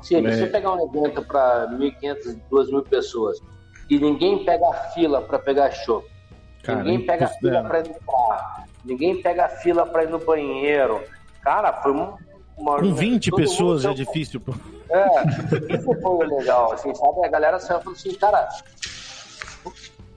[0.00, 0.02] É.
[0.02, 3.40] se você pegar um evento para 1.500, 2.000 pessoas
[3.90, 6.04] e ninguém pega a fila para pegar show,
[6.62, 10.10] Cara, ninguém pega a fila para ir no carro, ninguém pega a fila para ir
[10.10, 11.02] no banheiro.
[11.42, 12.14] Cara, foi um-
[12.56, 12.78] uma.
[12.80, 14.40] Com 20 todo pessoas é difícil.
[14.40, 14.52] pô.
[14.90, 17.24] É, isso foi legal, assim, sabe?
[17.24, 18.48] A galera saiu e falou assim, cara,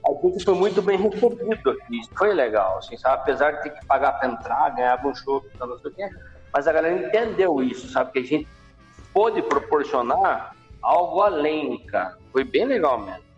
[0.06, 3.22] a gente foi muito bem recebido aqui, isso foi legal, assim, sabe?
[3.22, 6.10] Apesar de ter que pagar pra entrar, ganhava um show, não sei o quê,
[6.54, 8.12] mas a galera entendeu isso, sabe?
[8.12, 8.48] Que a gente
[9.14, 12.18] pôde proporcionar algo além, cara.
[12.32, 13.32] Foi bem legal mesmo.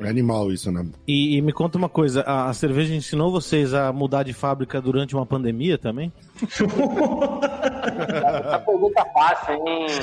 [0.00, 0.86] É animal isso, né?
[1.06, 4.80] E, e me conta uma coisa, a, a cerveja ensinou vocês a mudar de fábrica
[4.80, 6.10] durante uma pandemia também?
[8.42, 9.86] Essa pergunta fácil, hein?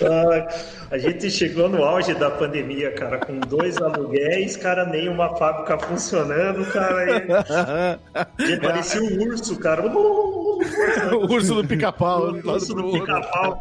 [0.00, 0.46] Ah,
[0.92, 5.76] a gente chegou no auge da pandemia, cara, com dois aluguéis, cara, nem uma fábrica
[5.78, 7.18] funcionando, cara.
[8.38, 9.82] E, e parecia um urso, cara.
[11.14, 12.30] o urso do pica-pau.
[12.30, 13.60] O urso do pica-pau.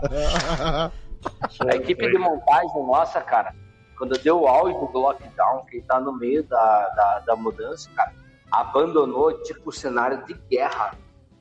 [1.68, 3.54] A equipe de montagem nossa, cara,
[3.98, 8.14] quando deu o auge do lockdown, que tá no meio da, da, da mudança, cara,
[8.52, 10.96] abandonou tipo o cenário de guerra.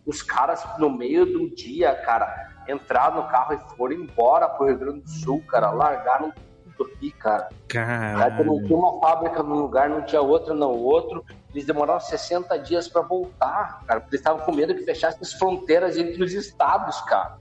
[0.05, 4.79] Os caras, no meio do dia, cara, entraram no carro e foram embora pro Rio
[4.79, 6.33] Grande do Sul, cara, largaram
[6.77, 7.49] tudo aqui, cara.
[7.49, 8.67] Aí não Caralho.
[8.67, 11.25] tinha uma fábrica num lugar, não tinha outra no outro.
[11.57, 15.33] Eles demoraram 60 dias pra voltar, cara, porque eles estavam com medo que fechasse as
[15.33, 17.39] fronteiras entre os estados, cara.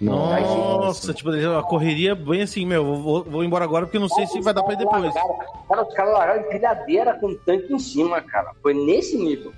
[0.00, 4.40] Nossa, tipo, a correria bem assim, meu, vou, vou embora agora porque não sei se
[4.40, 5.12] vai dar pra ir depois.
[5.12, 8.52] Cara, os caras largaram empilhadeira com tanque em cima, cara.
[8.62, 9.52] Foi nesse nível.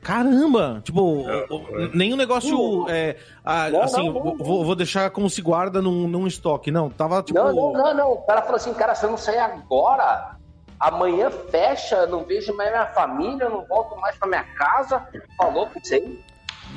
[0.00, 0.80] Caramba!
[0.82, 5.28] Tipo, o- nem um negócio é, ah, Não, assim, não, não, vou, vou deixar como
[5.30, 6.70] se guarda num, num estoque.
[6.72, 7.38] Não, tava tipo.
[7.38, 8.12] Não, não, não, não.
[8.12, 10.36] O cara falou assim, cara, se eu não sair agora,
[10.82, 15.02] amanhã fecha, não vejo mais minha família, não volto mais pra minha casa.
[15.36, 16.20] Falou que sei.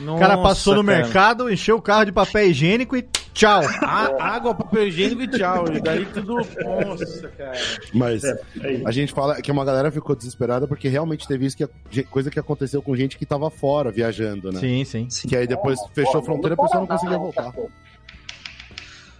[0.07, 1.03] O cara passou no Nossa, cara.
[1.05, 3.01] mercado, encheu o carro de papel higiênico e
[3.33, 3.61] tchau.
[3.81, 5.65] A- água, papel higiênico e tchau.
[5.73, 6.35] E daí tudo.
[6.35, 7.53] Nossa, cara.
[7.93, 11.55] Mas É, é a gente fala que uma galera ficou desesperada porque realmente teve isso,
[11.55, 14.59] que coisa que aconteceu com gente que tava fora viajando, né?
[14.59, 15.07] Sim, sim.
[15.29, 17.53] Que aí depois fechou a fronteira e a pessoa não conseguia voltar.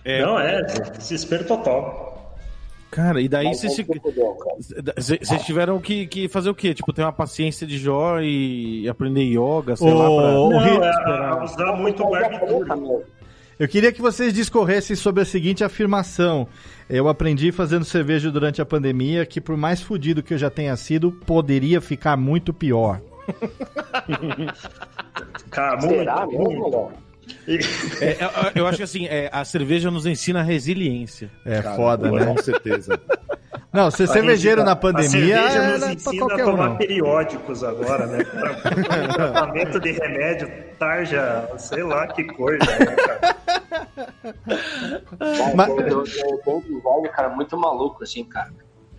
[0.03, 0.61] É, Não, é,
[0.97, 2.14] desespero total.
[2.95, 3.75] Cara, e daí vocês
[4.97, 6.73] vocês tiveram que, que fazer o quê?
[6.73, 10.31] Tipo, ter uma paciência de Jó e aprender yoga, sei lá, pra.
[10.31, 13.03] Não, Rio- é, a- usar muito o barbitúrio.
[13.59, 16.47] Eu queria que vocês discorressem sobre a seguinte afirmação.
[16.89, 20.75] Eu aprendi fazendo cerveja durante a pandemia que, por mais fudido que eu já tenha
[20.77, 23.01] sido, poderia ficar muito pior.
[25.51, 26.91] Cara, Será muito, mesmo, Léo?
[27.47, 28.17] É, é,
[28.55, 31.29] eu acho que assim, é, a cerveja nos ensina resiliência.
[31.45, 32.25] É Cara, foda, pô, né?
[32.25, 32.99] Com certeza.
[33.71, 36.51] Não, ser cervejeiro na A pandemia cerveja é nos ensina a qualquer um.
[36.51, 36.77] tomar não.
[36.77, 38.23] periódicos agora, né?
[38.23, 43.35] Tratamento de remédio, tarja, sei lá que coisa, né, cara?
[45.19, 46.05] Cara, Mas- eu, eu,
[46.47, 48.51] eu um cara, muito maluco, assim, cara.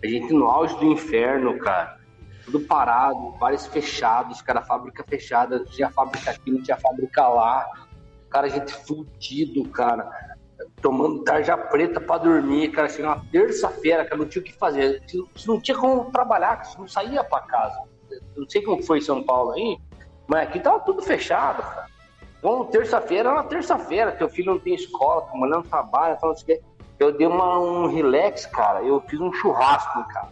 [0.03, 1.97] A gente no auge do inferno, cara.
[2.45, 7.67] Tudo parado, bares fechados, cara, fábrica fechada, tinha fábrica aqui, não tinha fábrica lá.
[8.37, 10.11] Cara, a gente fudido, cara.
[10.83, 12.87] Tomando tarja preta pra dormir, cara.
[12.87, 15.03] Chegou uma terça-feira, cara, não tinha o que fazer.
[15.07, 17.81] Você não tinha como trabalhar, você não saía pra casa.
[18.11, 19.79] Eu não sei como foi em São Paulo aí,
[20.27, 21.87] mas aqui tava tudo fechado, cara.
[22.39, 26.35] Então, terça-feira era uma terça-feira, teu filho não tem escola, tua mulher não trabalha, então,
[26.99, 30.29] eu dei uma, um relax, cara, eu fiz um churrasco, cara.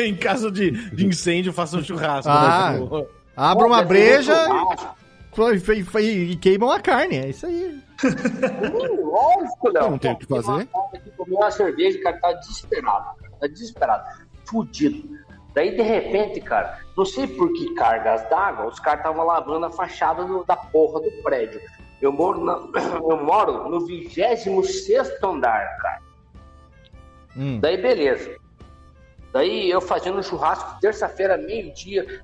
[0.02, 2.30] em caso de, de incêndio, faça um churrasco.
[2.30, 2.78] Ah.
[2.80, 3.06] né?
[3.36, 5.01] Abra uma breja churrasco.
[6.32, 7.16] E, queimam a carne.
[7.16, 7.80] É isso aí.
[8.04, 9.90] Hum, Lógico, Léo.
[9.90, 10.68] Não tem o que fazer.
[11.16, 14.04] Tomei uma cerveja, cara, tá desesperado, cara, tá desesperado,
[14.44, 15.08] fudido.
[15.54, 19.70] Daí, de repente, cara, não sei por que cargas d'água, os caras estavam lavando a
[19.70, 21.60] fachada do- da porra do prédio.
[22.00, 22.58] Eu moro, na-
[23.10, 24.46] eu moro no 26
[25.22, 26.00] andar, cara.
[27.36, 27.60] Hum.
[27.60, 28.36] Daí, beleza.
[29.32, 32.22] Daí, eu fazendo um churrasco, terça-feira, meio-dia,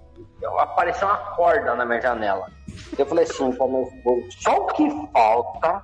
[0.58, 2.50] apareceu uma corda na minha janela.
[2.96, 5.82] Eu falei assim, pra meu esposo, só o que falta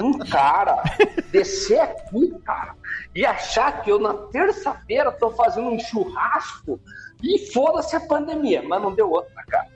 [0.00, 0.82] um cara
[1.30, 2.74] descer aqui, cara,
[3.14, 6.78] e achar que eu na terça-feira tô fazendo um churrasco
[7.22, 9.68] e foda-se a pandemia, mas não deu outra, cara.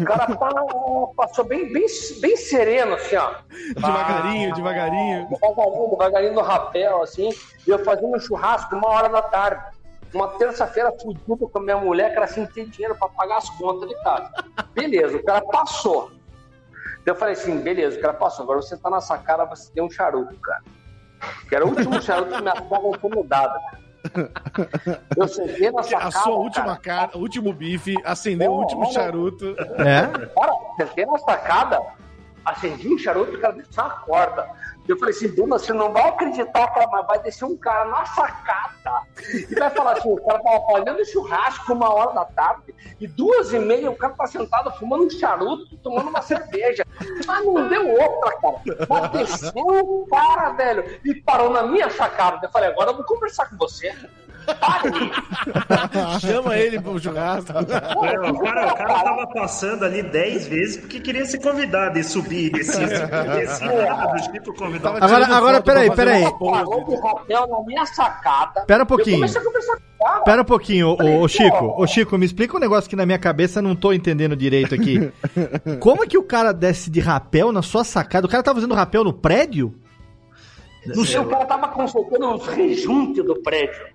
[0.00, 1.86] O cara pa- passou bem, bem,
[2.20, 3.34] bem sereno, assim, ó.
[3.76, 5.28] devagarinho, devagarinho.
[5.28, 7.30] Devagarinho, devagarinho no rapel, assim,
[7.66, 9.73] e eu fazendo um churrasco uma hora da tarde.
[10.14, 13.38] Uma terça-feira fudido com a minha mulher, que era assim, não tem dinheiro pra pagar
[13.38, 14.30] as contas de casa.
[14.72, 16.12] Beleza, o cara passou.
[17.02, 18.44] Então eu falei assim, beleza, o cara passou.
[18.44, 20.62] Agora você tá na sacada, você tem um charuto, cara.
[21.48, 23.60] Que era o último charuto que minha sogra foi mudada.
[25.16, 26.06] Eu sentei na sacada.
[26.08, 28.92] A sua última cara, cara, último bife, acendeu o Oh, último olha.
[28.92, 29.56] charuto.
[29.78, 30.26] É?
[30.28, 31.80] Cara, sentei na sacada,
[32.44, 34.48] acendi um charuto, o cara desceu uma corda.
[34.86, 38.04] Eu falei assim, Duna, você não vai acreditar, cara, mas vai descer um cara na
[38.04, 38.74] sacada
[39.48, 43.52] e vai falar assim, o cara tava fazendo churrasco uma hora da tarde e duas
[43.54, 46.84] e meia o cara tá sentado fumando um charuto, tomando uma cerveja.
[47.26, 48.86] Mas não deu outra, cara.
[48.88, 52.46] Mas desceu o cara, velho, e parou na minha sacada.
[52.46, 53.94] Eu falei, agora eu vou conversar com você.
[54.46, 56.20] Pare.
[56.20, 57.52] Chama ele pro churrasco.
[57.52, 62.04] É, o, cara, o cara tava passando ali 10 vezes porque queria ser convidado e
[62.04, 63.00] subir, descer
[63.90, 65.04] lá do Chico convidado.
[65.04, 66.22] Agora, agora peraí, peraí.
[66.22, 68.64] Parou na minha sacada.
[68.66, 69.26] Pera um pouquinho.
[70.24, 71.74] Pera um pouquinho, ô, ô, Chico.
[71.76, 74.74] Ô, Chico, me explica um negócio que na minha cabeça eu não tô entendendo direito
[74.74, 75.10] aqui.
[75.80, 78.26] Como é que o cara desce de rapel na sua sacada?
[78.26, 79.74] O cara tá fazendo rapel no prédio?
[80.86, 83.86] No seu, o cara tava consultando os rejuntes do prédio.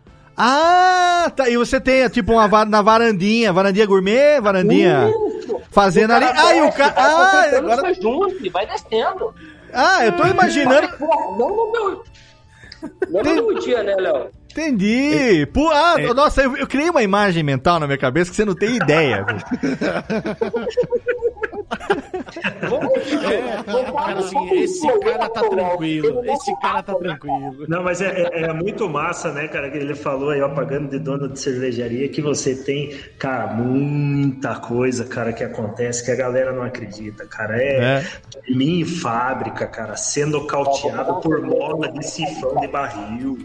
[0.42, 1.50] Ah, tá.
[1.50, 5.10] E você tem, tipo, uma va- na varandinha, varandinha gourmet, varandinha.
[5.10, 5.60] Isso.
[5.70, 6.26] Fazendo ali.
[6.26, 6.94] Ah, e o cara.
[6.94, 7.04] vai
[7.56, 7.82] Ah, agora.
[7.88, 9.34] rejuntes, vai descendo.
[9.74, 10.88] Ah, eu tô imaginando.
[10.98, 12.04] Pô, Não no meu.
[13.10, 14.30] Não no meu dia, né, Léo?
[14.52, 15.46] Entendi.
[15.54, 18.56] Pô, ah, nossa, eu, eu criei uma imagem mental na minha cabeça que você não
[18.56, 19.26] tem ideia.
[23.96, 26.24] Cara, assim, esse cara tá tranquilo.
[26.26, 27.66] Esse cara tá tranquilo.
[27.68, 30.90] Não, mas é, é- é muito massa, né, cara, que ele falou aí, ó, pagando
[30.90, 36.16] de dono de cervejaria, que você tem, cara, muita coisa, cara, que acontece que a
[36.16, 37.62] galera não acredita, cara.
[37.62, 38.04] É,
[38.48, 43.38] linha em fábrica, cara, sendo cauteado por mola de sifão de barril.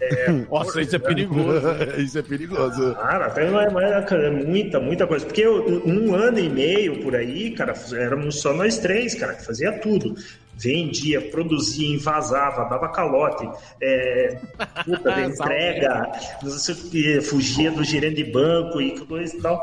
[0.00, 1.68] É, Nossa, isso é perigoso.
[1.98, 2.94] Isso é perigoso.
[2.94, 5.24] Cara, cara, é muita, muita coisa.
[5.26, 9.44] Porque eu- um ano e meio por aí, cara, éramos só nós três, cara, que
[9.44, 10.14] fazia tudo.
[10.62, 13.48] Vendia, produzia, invasava, dava calote,
[13.80, 14.38] é,
[14.84, 19.40] puta, de entrega, não sei o que, fugia do gerente de banco e coisa e
[19.40, 19.62] tal.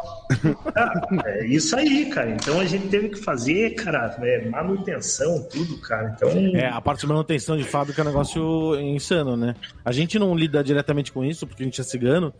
[1.23, 2.31] É isso aí, cara.
[2.31, 6.15] Então a gente teve que fazer, cara, é, manutenção, tudo, cara.
[6.15, 6.29] Então.
[6.55, 9.55] É, a parte de manutenção de fábrica é um negócio insano, né?
[9.85, 12.33] A gente não lida diretamente com isso, porque a gente é cigano,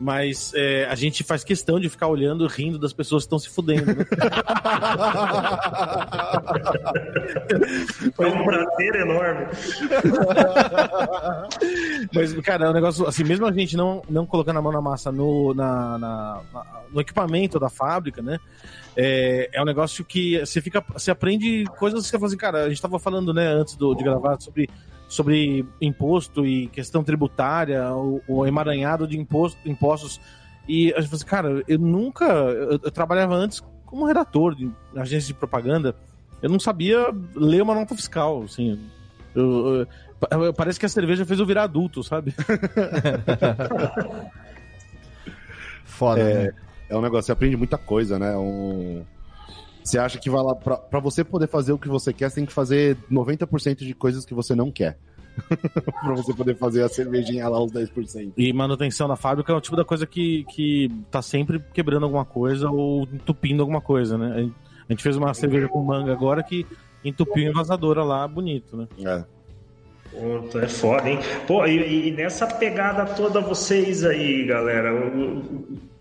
[0.00, 3.48] mas é, a gente faz questão de ficar olhando, rindo das pessoas que estão se
[3.48, 3.86] fudendo.
[3.94, 4.04] Né?
[8.14, 9.46] Foi um prazer enorme.
[12.14, 14.80] Mas, cara, é um negócio, assim, mesmo a gente não, não colocando a mão na
[14.80, 18.38] massa no, na, na- na- no equipamento da fábrica, né?
[18.96, 22.64] É, é um negócio que você fica, você aprende coisas que você fala assim, cara,
[22.64, 24.68] a gente tava falando, né, antes do, de gravar sobre,
[25.12, 30.18] sobre imposto e questão tributária, o, o emaranhado de imposto, impostos
[30.66, 32.24] E a gente falou assim, cara, eu nunca.
[32.24, 35.94] Eu, eu trabalhava antes como redator de agência de propaganda.
[36.40, 38.80] Eu não sabia ler uma nota fiscal, assim.
[39.34, 39.86] Eu,
[40.30, 42.34] eu- eu- parece que a cerveja fez eu virar adulto, sabe?
[45.84, 46.52] Foda, né?
[46.88, 48.34] É um negócio, você aprende muita coisa, né?
[48.34, 49.04] Um...
[49.82, 50.54] Você acha que vai lá.
[50.54, 53.94] Pra, pra você poder fazer o que você quer, você tem que fazer 90% de
[53.94, 54.96] coisas que você não quer.
[56.02, 58.32] pra você poder fazer a cervejinha lá, os 10%.
[58.36, 62.24] E manutenção na fábrica é o tipo da coisa que, que tá sempre quebrando alguma
[62.24, 64.34] coisa ou entupindo alguma coisa, né?
[64.88, 66.66] A gente- fez uma cerveja com manga agora que
[67.02, 68.86] entupiu a envasadora lá, bonito, né?
[68.98, 69.24] É.
[70.10, 71.18] Puta, é foda, hein?
[71.46, 74.90] Pô, e, e nessa pegada toda, vocês aí, galera,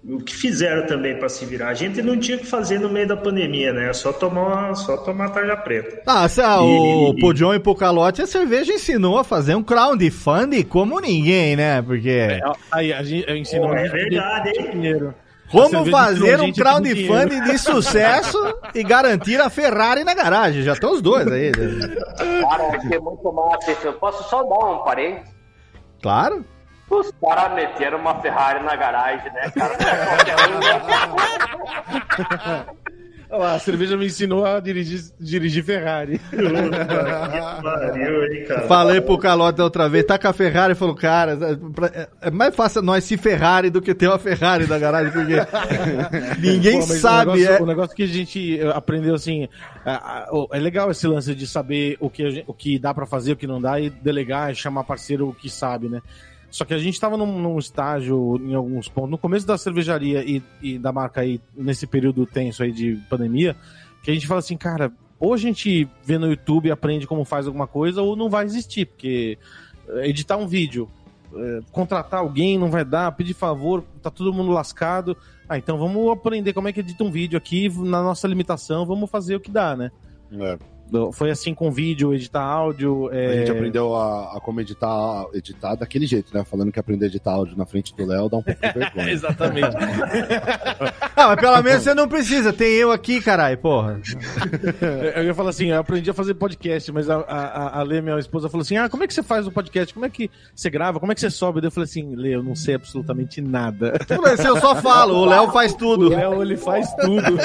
[0.03, 1.69] o, que fizeram também pra se virar?
[1.69, 3.93] A gente não tinha o que fazer no meio da pandemia, né?
[3.93, 6.01] Só tomar, só tomar tarja preta.
[6.07, 9.63] Ah, se, ah, o E- Pudion e pro Calote, a cerveja ensinou a fazer um
[9.63, 11.81] crowdfunding como ninguém, né?
[11.81, 12.39] Porque.
[12.71, 14.69] Aí a gente ensinou a é verdade, hein?
[14.71, 15.13] dinheiro.
[15.47, 18.37] A Como fazer a um crowdfunding de sucesso
[18.73, 20.61] e garantir a Ferrari na garagem?
[20.63, 21.51] Já estão os dois aí.
[21.51, 21.95] né?
[22.41, 23.85] Cara, eu achei muito massa isso.
[23.85, 25.29] Eu posso só dar um parênteses?
[26.01, 26.45] Claro.
[26.91, 29.77] Os caras meteram uma Ferrari na garagem, né, cara?
[30.49, 30.75] Não é
[32.59, 32.65] né?
[33.33, 36.19] A cerveja me ensinou a dirigir, dirigir Ferrari.
[37.61, 38.67] Pariu, hein, cara?
[38.67, 42.53] Falei pro Calote outra vez, tá com a Ferrari, falou, cara, é- é- é mais
[42.53, 45.35] fácil nós se Ferrari do que ter uma Ferrari na garagem, porque
[46.45, 47.31] ninguém Pô, sabe.
[47.31, 47.61] O negócio, é...
[47.61, 49.47] o negócio que a gente eh, aprendeu assim.
[50.31, 53.05] o- É legal esse lance de saber o que, a gen- o que dá pra
[53.05, 56.01] fazer, o que não dá, e delegar e chamar parceiro que sabe, né?
[56.51, 60.21] Só que a gente tava num, num estágio, em alguns pontos, no começo da cervejaria
[60.23, 63.55] e, e da marca aí, nesse período tenso aí de pandemia,
[64.03, 67.23] que a gente fala assim, cara, ou a gente vê no YouTube e aprende como
[67.23, 69.37] faz alguma coisa, ou não vai existir, porque
[69.87, 70.89] eh, editar um vídeo,
[71.33, 75.15] eh, contratar alguém não vai dar, pedir favor, tá todo mundo lascado.
[75.47, 79.09] Ah, então vamos aprender como é que edita um vídeo aqui, na nossa limitação, vamos
[79.09, 79.91] fazer o que dá, né?
[80.33, 80.57] É.
[81.13, 83.09] Foi assim com vídeo, editar áudio.
[83.09, 86.43] A é, gente aprendeu a, a como editar, editar daquele jeito, né?
[86.43, 89.11] Falando que aprender a editar áudio na frente do Léo dá um pouco de vergonha.
[89.11, 89.77] Exatamente.
[91.13, 93.99] Ah, mas pelo menos você não precisa, tem eu aqui, caralho, porra.
[95.15, 98.17] Eu ia falar assim, eu aprendi a fazer podcast, mas a, a, a Lê, minha
[98.17, 99.93] esposa, falou assim: ah, como é que você faz o podcast?
[99.93, 100.99] Como é que você grava?
[100.99, 101.63] Como é que você sobe?
[101.63, 103.93] Eu falei assim, Lê, eu não sei absolutamente nada.
[104.37, 106.09] Se eu só falo, o Léo faz O tudo.
[106.09, 107.37] Léo, ele faz tudo.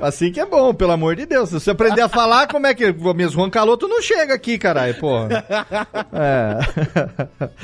[0.00, 1.48] Assim que é bom, pelo amor de Deus.
[1.48, 2.92] Se você aprender a falar, como é que.
[3.14, 5.44] Mesmo Juan Caloto não chega aqui, caralho, porra.
[6.16, 6.58] É.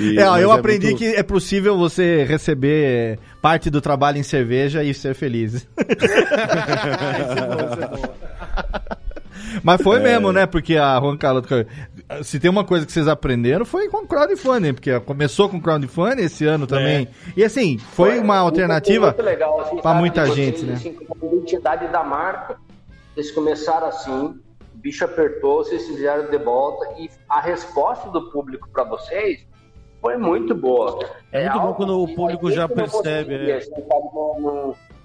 [0.00, 4.18] E- É, ó, eu é aprendi muito- que é possível você receber parte do trabalho
[4.18, 5.66] em cerveja e ser feliz.
[9.62, 10.46] Mas foi mesmo, né?
[10.46, 11.48] Porque a Juan Caloto.
[12.22, 16.44] Se tem uma coisa que vocês aprenderam foi com crowdfunding, porque começou com crowdfunding esse
[16.46, 17.08] ano também.
[17.36, 19.10] E assim, foi uma alternativa.
[19.10, 20.74] Assim, pra sabe, muita gente, né?
[20.74, 22.56] assim, identidade da marca.
[23.20, 24.40] Eles começaram assim,
[24.74, 29.46] o bicho apertou, vocês fizeram de volta e a resposta do público para vocês
[30.00, 31.06] foi muito boa.
[31.30, 33.56] É muito bom quando o público já percebe, é.
[33.58, 33.72] assim,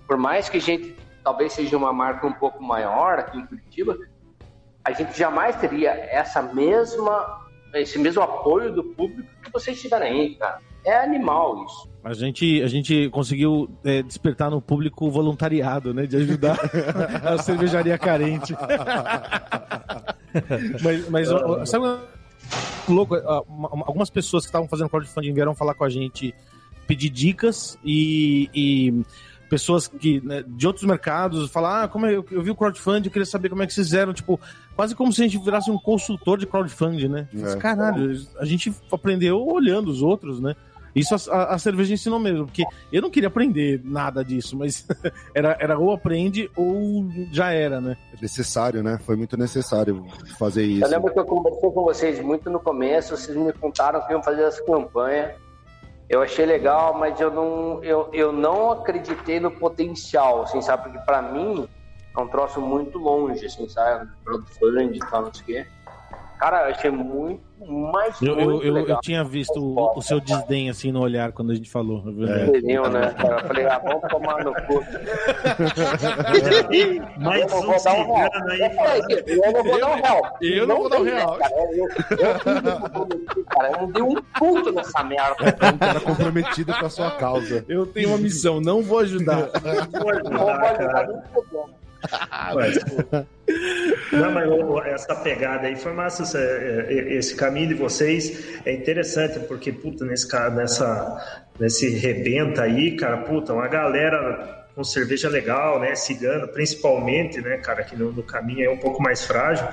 [0.07, 3.97] por mais que a gente talvez seja uma marca um pouco maior aqui em Curitiba,
[4.85, 7.43] a gente jamais teria essa mesma
[7.73, 10.61] esse mesmo apoio do público que vocês tiveram aí, cara.
[10.85, 11.89] É animal isso.
[12.05, 16.05] A gente, a gente conseguiu é, despertar no público o voluntariado, né?
[16.05, 16.57] De ajudar
[17.25, 18.53] a cervejaria carente.
[20.83, 21.85] mas, mas ó, sabe
[22.87, 23.15] louco?
[23.47, 26.33] uma- Algumas pessoas que estavam fazendo crowdfunding vieram falar com a gente,
[26.87, 29.03] pedir dicas e, e
[29.49, 33.07] pessoas que né, de outros mercados falar, ah, como é- eu, eu vi o crowdfunding,
[33.07, 34.39] eu queria saber como é que vocês fizeram, tipo,
[34.75, 37.27] quase como se a gente virasse um consultor de crowdfunding, né?
[37.33, 37.37] É.
[37.39, 40.55] Mas, Caralho, a gente aprendeu olhando os outros, né?
[40.95, 44.87] Isso a, a- a cerveja ensinou mesmo, porque eu não queria aprender nada disso, mas
[45.35, 47.97] era, era ou aprende ou já era, né?
[48.17, 48.97] É necessário, né?
[49.05, 50.05] Foi muito necessário
[50.39, 50.85] fazer isso.
[50.85, 54.23] Eu lembro que eu conversei com vocês muito no começo, vocês me contaram que iam
[54.23, 55.35] fazer essa campanha.
[56.07, 60.83] Eu achei legal, mas eu não, eu, eu não acreditei no potencial, assim, sabe?
[60.83, 61.67] Porque pra mim
[62.15, 64.07] é um troço muito longe, assim, sabe?
[64.23, 65.67] Crowdfunding e tal, não sei o quê.
[66.39, 67.41] Cara, eu achei muito,
[67.91, 68.97] mais Eu, eu, muito eu, legal.
[68.97, 72.03] eu tinha visto o, o seu desdém assim no olhar quando a gente falou.
[72.27, 72.45] é.
[72.47, 73.13] Entendeu, né?
[73.17, 73.39] cara?
[73.41, 74.83] Eu falei, ah, vamos tomar no cu.
[77.17, 77.79] Mais Eu não um vou um
[78.49, 78.87] real.
[78.87, 79.01] aí.
[79.27, 80.37] Eu eu não vou dar um real.
[80.41, 81.37] eu não vou dar um né, real.
[81.37, 81.53] cara?
[81.55, 81.87] Eu, eu.
[83.65, 85.35] Eu não dei um ponto nessa merda.
[85.73, 87.63] Um cara comprometido com a sua causa.
[87.67, 89.49] Eu tenho uma missão, não vou ajudar.
[90.23, 90.93] Não mudar, vai cara.
[90.93, 91.69] dar nem problema.
[92.53, 93.25] Mas, pô,
[94.11, 99.39] Não, mas essa pegada aí foi massa, é, é, esse caminho de vocês é interessante,
[99.39, 105.95] porque, puta, nesse, nessa, nesse rebenta aí, cara, puta, uma galera com cerveja legal, né,
[105.95, 109.67] cigano, principalmente, né, cara, que no, no caminho é um pouco mais frágil,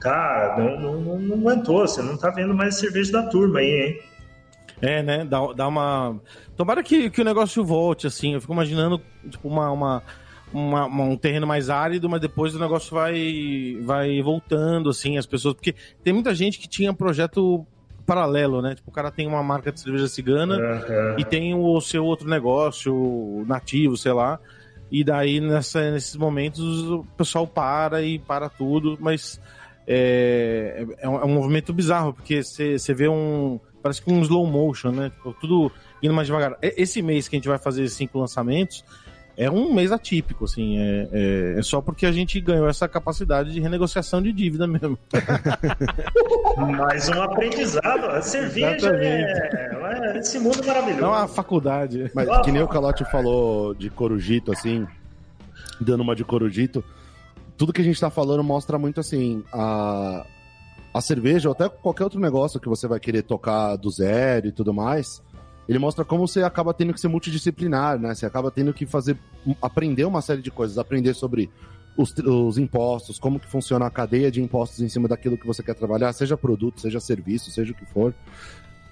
[0.00, 3.70] cara, não, não, não, não aguentou, você não tá vendo mais cerveja da turma aí,
[3.70, 4.00] hein?
[4.80, 5.24] É, né?
[5.24, 6.20] Dá, dá uma.
[6.56, 8.34] Tomara que, que o negócio volte, assim.
[8.34, 10.02] Eu fico imaginando, tipo, uma, uma,
[10.54, 15.26] uma- uma- um terreno mais árido, mas depois o negócio vai, vai voltando, assim, as
[15.26, 15.54] pessoas.
[15.54, 17.66] Porque tem muita gente que tinha projeto
[18.06, 18.74] paralelo, né?
[18.74, 21.16] Tipo, o cara tem uma marca de cerveja cigana Aham.
[21.18, 24.38] e tem o seu outro negócio nativo, sei lá.
[24.92, 29.40] E daí, nessa, nesses momentos, o pessoal para e para tudo, mas
[29.86, 33.58] é, é, um, é um movimento bizarro, porque você vê um.
[33.82, 35.10] Parece que um slow motion, né?
[35.10, 35.70] Tipo, tudo
[36.02, 36.56] indo mais devagar.
[36.62, 38.84] Esse mês que a gente vai fazer cinco lançamentos
[39.36, 40.78] é um mês atípico, assim.
[40.78, 44.98] É, é, é só porque a gente ganhou essa capacidade de renegociação de dívida mesmo.
[46.76, 51.06] Mais um aprendizado, a cerveja é, é esse mundo É maravilhoso.
[51.06, 52.10] uma faculdade.
[52.14, 54.86] Mas que nem o Calote falou de Corujito, assim,
[55.80, 56.84] dando uma de Corujito,
[57.56, 60.24] tudo que a gente tá falando mostra muito, assim, a,
[60.92, 64.52] a cerveja, ou até qualquer outro negócio que você vai querer tocar do zero e
[64.52, 65.22] tudo mais,
[65.68, 68.14] ele mostra como você acaba tendo que ser multidisciplinar, né?
[68.14, 69.16] Você acaba tendo que fazer,
[69.62, 71.50] aprender uma série de coisas, aprender sobre
[71.96, 75.62] os, os impostos, como que funciona a cadeia de impostos em cima daquilo que você
[75.62, 78.14] quer trabalhar, seja produto, seja serviço, seja o que for.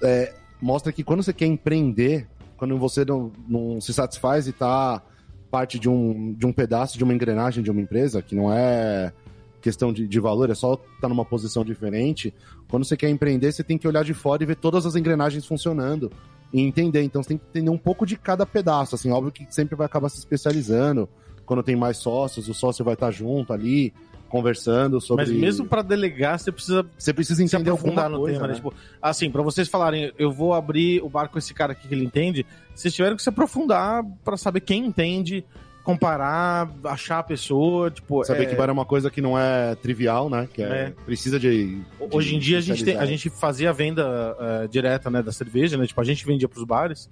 [0.02, 5.02] É, mostra que quando você quer empreender, quando você não, não se satisfaz e tá
[5.50, 9.12] parte de um, de um pedaço de uma engrenagem de uma empresa, que não é
[9.60, 12.34] questão de, de valor, é só estar tá numa posição diferente.
[12.68, 15.44] Quando você quer empreender, você tem que olhar de fora e ver todas as engrenagens
[15.44, 16.10] funcionando
[16.52, 17.02] e entender.
[17.02, 18.94] Então você tem que entender um pouco de cada pedaço.
[18.94, 21.08] Assim, óbvio que sempre vai acabar se especializando.
[21.44, 23.92] Quando tem mais sócios, o sócio vai estar junto ali,
[24.28, 25.26] conversando sobre.
[25.26, 28.52] Mas mesmo para delegar, você precisa você precisa entender alguma no coisa, tema, né?
[28.54, 28.56] né?
[28.56, 31.94] Tipo, assim, pra vocês falarem, eu vou abrir o bar com esse cara aqui que
[31.94, 35.44] ele entende, vocês tiveram que se aprofundar pra saber quem entende,
[35.84, 38.22] comparar, achar a pessoa, tipo...
[38.24, 40.48] Saber é, que bar é uma coisa que não é trivial, né?
[40.52, 40.92] Que é, É.
[41.04, 44.68] precisa de, de Hoje em dia a gente, tem- a gente fazia a venda eh,
[44.68, 45.86] direta né, da cerveja, né?
[45.86, 47.10] Tipo, a gente vendia pros bares.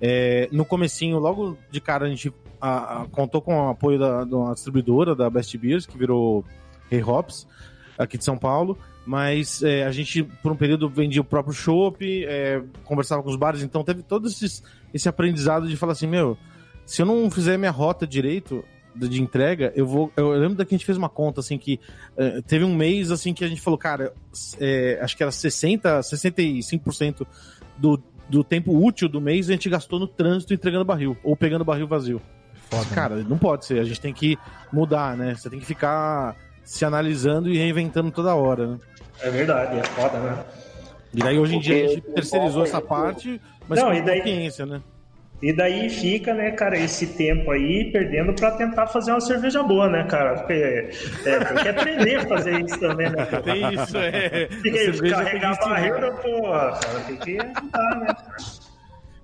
[0.00, 4.24] É, no comecinho, logo de cara, a gente a- a- contou com o apoio da,
[4.24, 6.44] uma distribuidora, da Best Beers, que virou
[6.90, 7.46] Hey Hops,
[7.98, 8.78] aqui de São Paulo.
[9.06, 13.36] Mas é, a gente, por um período, vendia o próprio chopp, é, conversava com os
[13.36, 14.62] bares, então teve todo esses-
[14.92, 16.36] esse aprendizado de falar assim, meu,
[16.86, 18.64] se eu não fizer minha rota direito
[18.94, 20.10] de entrega, eu vou.
[20.16, 21.78] Eu lembro que a gente fez uma conta assim que
[22.16, 24.14] eh, teve um mês assim que a gente falou, cara,
[24.58, 27.26] é, acho que era 60, 65%
[27.76, 31.64] do, do tempo útil do mês a gente gastou no trânsito entregando barril ou pegando
[31.64, 32.22] barril vazio.
[32.94, 33.80] Cara, não pode ser.
[33.80, 34.36] A gente tem que
[34.72, 35.34] mudar, né?
[35.34, 36.34] Você tem que ficar
[36.64, 38.78] se analisando e reinventando toda hora, né?
[39.20, 40.44] É verdade, é foda, né?
[41.14, 44.18] E daí hoje em dia a gente Porque- terceirizou essa parte, mas Não, com daí-
[44.20, 44.82] consciência, né?
[45.42, 49.86] E daí fica, né, cara, esse tempo aí perdendo pra tentar fazer uma cerveja boa,
[49.88, 50.34] né, cara?
[50.36, 53.26] Porque é, tem que aprender a fazer isso também, né?
[53.26, 53.42] cara?
[53.42, 54.48] Tem isso, é.
[54.92, 55.80] Fica A carregar ensinar.
[56.00, 58.16] né, porra, cara, tem que ajudar, né?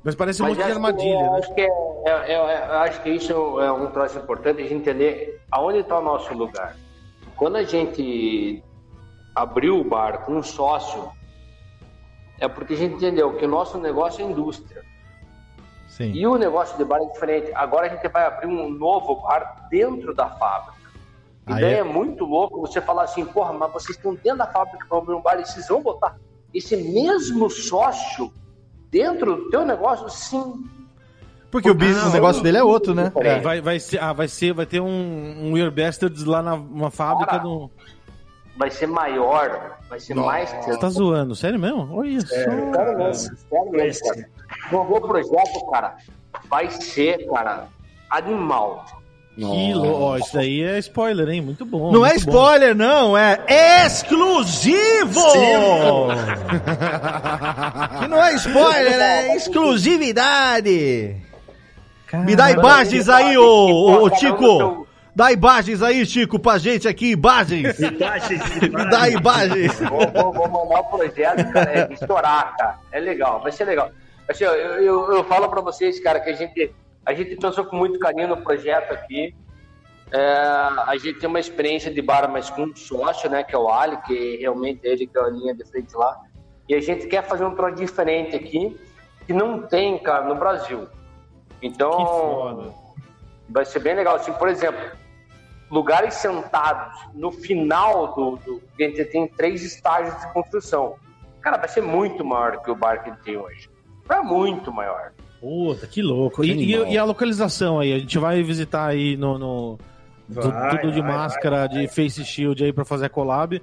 [0.04, 1.38] Mas parece um Mas monte de acho que- armadilha, eu né?
[1.38, 1.66] acho que é,
[2.04, 5.98] é- é- eu acho que isso é um troço importante a gente entender aonde está
[5.98, 6.76] o nosso lugar.
[7.36, 8.62] Quando a gente
[9.34, 11.10] abriu o bar com um sócio,
[12.38, 14.81] é porque a gente entendeu que o nosso negócio é indústria.
[16.06, 16.12] Sim.
[16.12, 17.50] E o negócio de bar é diferente.
[17.54, 20.74] Agora a gente vai abrir um novo bar dentro da fábrica.
[21.48, 24.38] E Aí daí é- é muito louco você falar assim, porra, mas vocês estão dentro
[24.38, 26.16] da fábrica para abrir um bar e vocês vão botar
[26.54, 28.32] esse mesmo sócio
[28.90, 30.08] dentro do teu negócio?
[30.10, 30.64] Sim.
[31.50, 33.12] Porque o, business, Ah, o negócio eu- dele é outro, né?
[33.16, 33.38] É.
[33.40, 36.90] Vai, vai, ser, ah, vai, ser, vai ter um, um Weird Bastards lá na uma
[36.90, 37.70] fábrica Cara, do.
[38.56, 40.50] Vai ser maior, vai ser mais...
[40.50, 41.88] Você tá zoando, sério mesmo?
[41.96, 42.26] Olha só.
[42.26, 44.28] Sério mesmo, sério mesmo, cara.
[44.70, 45.96] O meu projeto, cara,
[46.50, 47.66] vai ser, cara,
[48.10, 48.84] animal.
[49.34, 51.40] Que lou- ó, isso daí é spoiler, hein?
[51.40, 51.90] Muito bom.
[51.90, 52.32] Não é muito bom.
[52.32, 53.38] spoiler, não, é
[53.86, 55.22] exclusivo!
[58.00, 61.16] que não é spoiler, é exclusividade!
[62.12, 64.81] Me dá imagens aí, ô, ô, ô, Chico!
[65.14, 67.78] Dá imagens aí, Chico, pra gente aqui, imagens!
[67.78, 67.90] Me
[68.90, 69.78] dá imagens!
[69.80, 72.78] Vou, vou- vou mandar o projeto, cara, é estourar, cara.
[72.90, 73.90] É legal, vai ser legal.
[74.28, 77.76] Assim, eu, eu, eu falo pra vocês, cara, que a gente, a gente pensou com
[77.76, 79.34] muito carinho no projeto aqui.
[80.10, 80.18] É,
[80.86, 83.68] a gente tem uma experiência de bar, mas com um sócio, né, que é o
[83.68, 86.18] Ali, que realmente é ele que é a linha de frente lá.
[86.68, 88.78] E a gente quer fazer um troço diferente aqui,
[89.26, 90.86] que não tem, cara, no Brasil.
[91.60, 92.72] Então, Que foda.
[93.50, 94.16] vai ser bem legal.
[94.16, 94.80] Assim, por exemplo,
[95.72, 98.62] lugares sentados no final do, do.
[98.78, 100.94] A gente tem três estágios de construção.
[101.40, 103.68] Cara, vai ser muito maior que o bar que ele tem hoje.
[104.06, 105.12] Vai muito maior.
[105.40, 106.44] Puta, que louco.
[106.44, 107.92] E, e- e a localização aí?
[107.92, 109.38] A gente vai visitar aí no.
[109.38, 109.78] no-
[110.32, 113.62] Vai, tudo de vai, máscara, vai, de face shield aí pra fazer a collab.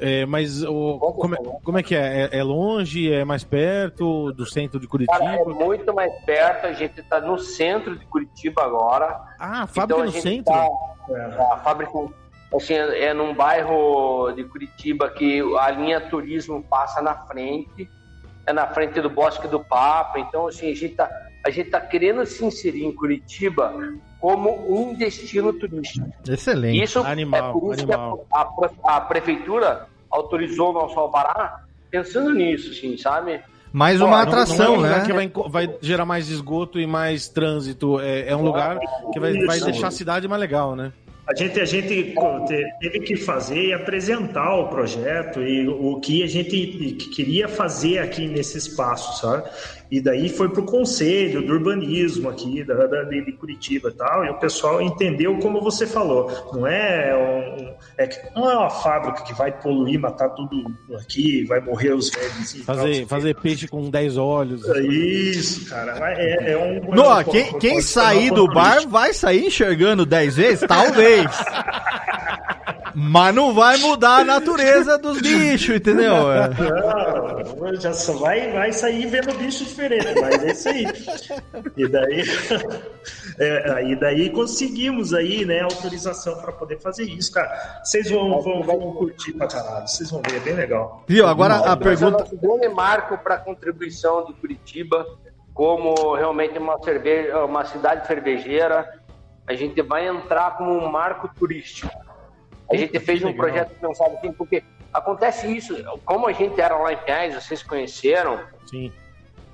[0.00, 1.56] É, mas o, como, é, falar.
[1.62, 2.28] como é que é?
[2.32, 2.38] é?
[2.38, 3.12] é longe?
[3.12, 5.18] É mais perto do centro de Curitiba?
[5.18, 6.66] Cara, é muito mais perto.
[6.66, 9.20] A gente está no centro de Curitiba agora.
[9.38, 10.52] Ah, a fábrica Então, a no centro?
[10.52, 10.68] tá-
[11.52, 11.90] a fábrica
[12.56, 17.90] assim, é num bairro de Curitiba que a linha turismo passa na frente,
[18.46, 20.18] é na frente do Bosque do Papa.
[20.18, 21.10] Então, assim, a gente tá,
[21.44, 23.74] a gente tá querendo se inserir em Curitiba
[24.22, 26.08] como um destino turístico.
[26.28, 26.80] Excelente.
[26.82, 28.18] Isso Animal, é por isso animal.
[28.18, 28.40] que a,
[28.92, 33.40] a a prefeitura autorizou o nosso alvará pensando nisso, assim, sabe?
[33.72, 35.04] Mais Pô, uma não- atração, não é um né?
[35.06, 37.98] que vai, vai gerar mais esgoto e mais trânsito.
[38.00, 38.78] É, é um lugar
[39.12, 40.92] que vai, vai deixar a cidade mais legal, né?
[41.26, 46.22] A gente, a gente te- teve que fazer e apresentar o projeto e o que
[46.22, 49.48] a gente queria fazer aqui nesse espaço, sabe?
[49.92, 54.24] E daí foi para o conselho do urbanismo aqui da, da- de Curitiba e tal,
[54.24, 56.30] e o pessoal entendeu como você falou.
[56.54, 60.64] Não é, um, é que não é uma fábrica que vai poluir, matar tudo
[60.98, 62.54] aqui, vai morrer os velhos.
[62.54, 64.66] e tal, Fazer, fazer peixe com 10 olhos.
[64.66, 65.92] É Isso, cara.
[66.18, 66.94] É, é um.
[66.94, 70.66] No, é quem, quem sair do bar vai sair enxergando 10 vezes?
[70.66, 71.26] Talvez.
[72.94, 76.12] Mas não vai mudar a natureza dos bichos, entendeu?
[76.32, 76.48] É.
[77.60, 80.86] Não, já só vai, vai sair vendo bicho diferente, mas é isso aí.
[81.76, 82.22] E daí,
[83.38, 87.80] é, aí daí conseguimos aí, né, autorização para poder fazer isso, cara.
[87.84, 91.04] Vocês vão, vão, vão curtir pra caralho, vocês vão ver, é bem legal.
[91.06, 91.26] Viu?
[91.26, 92.10] Agora a Mas é o pergunta.
[92.18, 95.06] nosso grande marco para a contribuição de Curitiba
[95.54, 99.00] como realmente uma, cerveja, uma cidade cervejeira.
[99.46, 101.90] A gente vai entrar como um marco turístico.
[102.72, 104.62] A gente fez um projeto pensado assim, porque
[104.92, 108.92] acontece isso, como a gente era lá em Pinhais, vocês conheceram, Sim.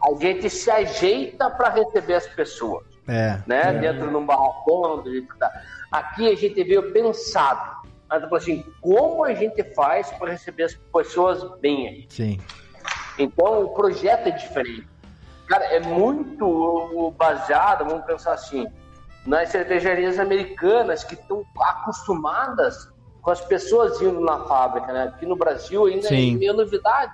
[0.03, 3.39] a gente se ajeita para receber as pessoas, É.
[3.47, 3.73] né?
[3.75, 5.51] Dentro de um barracão, do jeito que tá.
[5.91, 7.79] Aqui a gente veio pensado.
[8.09, 12.07] Mas falou assim, como a gente faz para receber as pessoas bem?
[12.09, 12.41] Sim.
[13.19, 14.89] Então o projeto é diferente.
[15.47, 18.67] Cara, é muito baseado, vamos pensar assim,
[19.27, 22.89] nas cervejarias americanas que estão acostumadas
[23.29, 25.03] com as pessoas indo na fábrica, né?
[25.15, 26.35] Aqui no Brasil ainda Sim.
[26.35, 27.13] é meio novidade.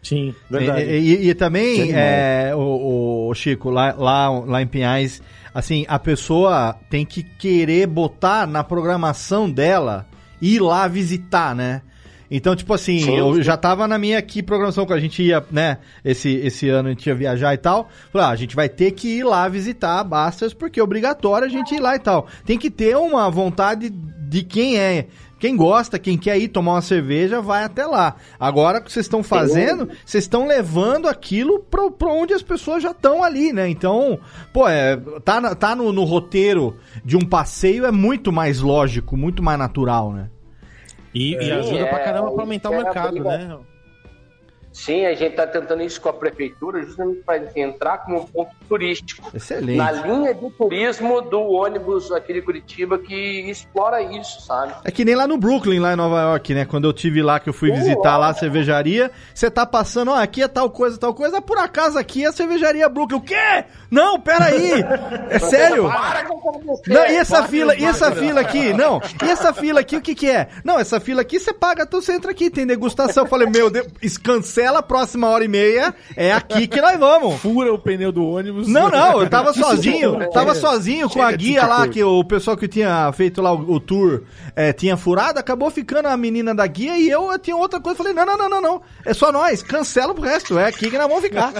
[0.00, 0.84] Sim, E, verdade.
[0.84, 5.20] e- e também, Que é, o, o Chico, lá, lá, lá em Pinhais,
[5.52, 10.06] assim, a pessoa tem que querer botar na programação dela
[10.40, 11.82] ir lá visitar, né?
[12.30, 13.42] Então, tipo assim, Sim, eu sim.
[13.42, 16.92] já tava na minha aqui programação, que a gente ia, né, esse, esse ano a
[16.92, 17.88] gente ia viajar e tal.
[18.12, 21.44] Falei, ah, a gente vai ter que ir lá visitar a Bastas, porque é obrigatório
[21.48, 22.28] a gente ir lá e tal.
[22.46, 25.08] Tem que ter uma vontade de quem é,
[25.40, 28.16] quem gosta, quem quer ir tomar uma cerveja, vai até lá.
[28.38, 32.82] Agora, o que vocês estão fazendo, vocês estão levando aquilo pra, pra onde as pessoas
[32.82, 33.66] já estão ali, né?
[33.66, 34.20] Então,
[34.52, 39.42] pô, é, tá, tá no, no roteiro de um passeio é muito mais lógico, muito
[39.42, 40.28] mais natural, né?
[41.14, 43.58] E, e ajuda pra é, caramba pra aumentar o é mercado, né?
[44.72, 48.50] Sim, a gente está tentando isso com a prefeitura, justamente para entrar como um ponto
[48.68, 49.28] turístico.
[49.34, 49.76] Excelente.
[49.76, 54.74] Na linha de turismo do ônibus aqui de Curitiba que explora isso, sabe?
[54.84, 56.64] É que nem lá no Brooklyn, lá em Nova York, né?
[56.64, 60.14] Quando eu tive lá, que eu fui visitar lá a cervejaria, você tá passando, ó,
[60.14, 63.18] aqui é tal coisa, tal coisa, por acaso aqui é a cervejaria Brooklyn.
[63.18, 63.64] O quê?
[63.90, 64.84] Não, peraí!
[65.30, 65.88] É sério?
[65.88, 66.92] Para com você!
[66.92, 68.72] Não, e essa fila, e essa fila aqui?
[68.72, 70.48] Não, e essa fila aqui, o que que é?
[70.64, 73.24] Não, essa fila aqui você paga, então você entra aqui, tem degustação.
[73.24, 74.20] Eu falei, meu Deus, isso
[74.60, 77.36] cancela a próxima hora e meia, é aqui que nós vamos.
[77.40, 78.68] Fura o pneu do ônibus.
[78.68, 82.68] Não, não, eu tava sozinho, tava sozinho com a guia lá, que o pessoal que
[82.68, 84.22] tinha feito lá o, o tour
[84.54, 87.96] é, tinha furado, acabou ficando a menina da guia e eu, eu tinha outra coisa,
[87.96, 90.98] falei, não, não, não, não, não, é só nós, cancela pro resto, é aqui que
[90.98, 91.52] nós vamos ficar.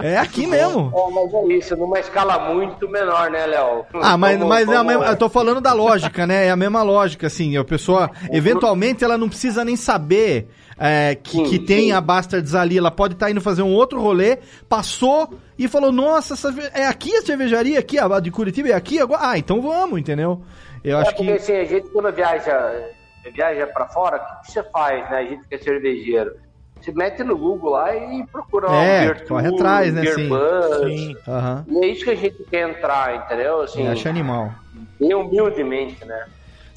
[0.00, 0.92] É aqui mesmo.
[0.94, 3.84] É, mas é isso, numa escala muito menor, né, Léo?
[3.94, 6.46] Ah, mas, Vamos- mas é a vamos- mesma- eu tô falando da lógica, né?
[6.46, 7.56] É a mesma lógica, assim.
[7.56, 10.48] A pessoa, eventualmente, ela não precisa nem saber
[10.78, 11.92] é, que, Sim, que tem sim.
[11.92, 12.78] a Bastards ali.
[12.78, 17.14] Ela pode estar indo fazer um outro rolê, passou e falou: Nossa, essa é aqui
[17.16, 17.78] a cervejaria?
[17.78, 19.20] Aqui, a de Curitiba é aqui agora?
[19.30, 20.42] Ah, então vamos, entendeu?
[20.84, 21.32] Eu É acho porque que.
[21.32, 22.72] assim, a gente quando viaja,
[23.34, 25.18] viaja pra fora, o que, você faz, né?
[25.18, 26.32] A gente que é cervejeiro.
[26.80, 30.28] Você mete no Google lá e procura É, beer corre tour, atrás, né, sim.
[30.28, 30.78] bus.
[30.86, 31.16] Sim.
[31.26, 31.64] Aham.
[31.68, 33.62] E é isso que a gente quer entrar, entendeu?
[33.62, 34.52] Assim, Eu acho animal.
[35.00, 36.24] bem humildemente, né?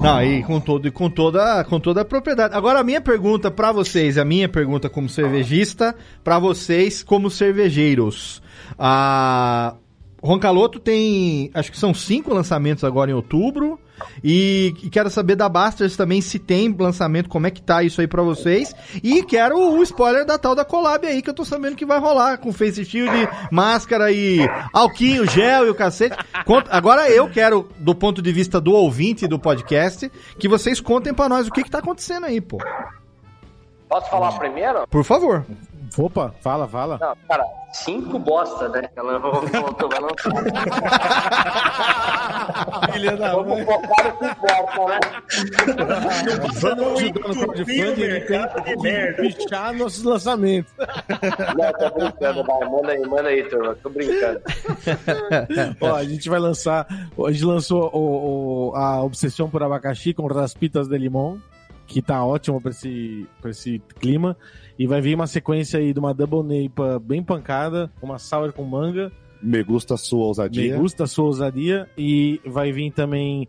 [0.01, 2.55] Não, e com, todo, e com, toda, com toda a propriedade.
[2.55, 8.41] Agora, a minha pergunta pra vocês, a minha pergunta como cervejista, pra vocês como cervejeiros.
[8.79, 9.75] A
[10.19, 13.79] Roncaloto tem, acho que são cinco lançamentos agora em outubro.
[14.23, 18.01] E, e quero saber da Basters também se tem lançamento, como é que tá isso
[18.01, 18.73] aí pra vocês.
[19.03, 21.99] E quero o spoiler da tal da collab aí, que eu tô sabendo que vai
[21.99, 23.11] rolar com face shield,
[23.51, 24.39] máscara e
[24.73, 26.15] alquinho, gel e o cacete.
[26.45, 31.13] Conta- agora eu quero, do ponto de vista do ouvinte do podcast, que vocês contem
[31.13, 32.57] pra nós o que que tá acontecendo aí, pô.
[33.89, 34.87] Posso falar primeiro?
[34.87, 35.45] Por favor.
[35.97, 36.97] Opa, fala, fala.
[37.01, 38.83] Não, cara, cinco bosta, né?
[38.83, 39.41] que Ela não não
[39.89, 40.31] vai lançar.
[42.93, 44.99] Filha da Vamos focar no que importa, né?
[46.59, 49.23] Vamos ajudar no crowdfunding, ele tem que merda.
[49.23, 50.71] fechar nossos lançamentos.
[50.77, 52.59] Não, tô brincando, vai.
[52.69, 53.75] Manda aí, manda aí, turma.
[53.81, 54.41] Tô brincando.
[55.81, 56.85] Ó, a gente vai lançar.
[57.25, 61.41] A gente lançou o, o- a Obsessão por Abacaxi com Raspitas de Limão,
[61.87, 64.35] que tá ótimo pra esse, pra esse clima.
[64.81, 68.63] E vai vir uma sequência aí de uma Double Neipa bem pancada, uma Sour com
[68.63, 69.11] manga.
[69.39, 70.73] Me gusta a sua ousadia.
[70.73, 71.87] Me gusta a sua ousadia.
[71.95, 73.47] E vai vir também.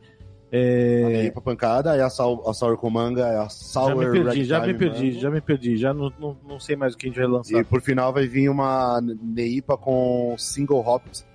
[0.51, 1.31] É...
[1.31, 4.25] pra pancada, aí a, sal, a sour com manga, é a sour Já me perdi,
[4.27, 5.77] ragtime já me perdi, já me perdi.
[5.79, 7.59] Já não, não, não sei mais o que a gente vai lançar.
[7.59, 11.27] E por final vai vir uma Neipa com single hops.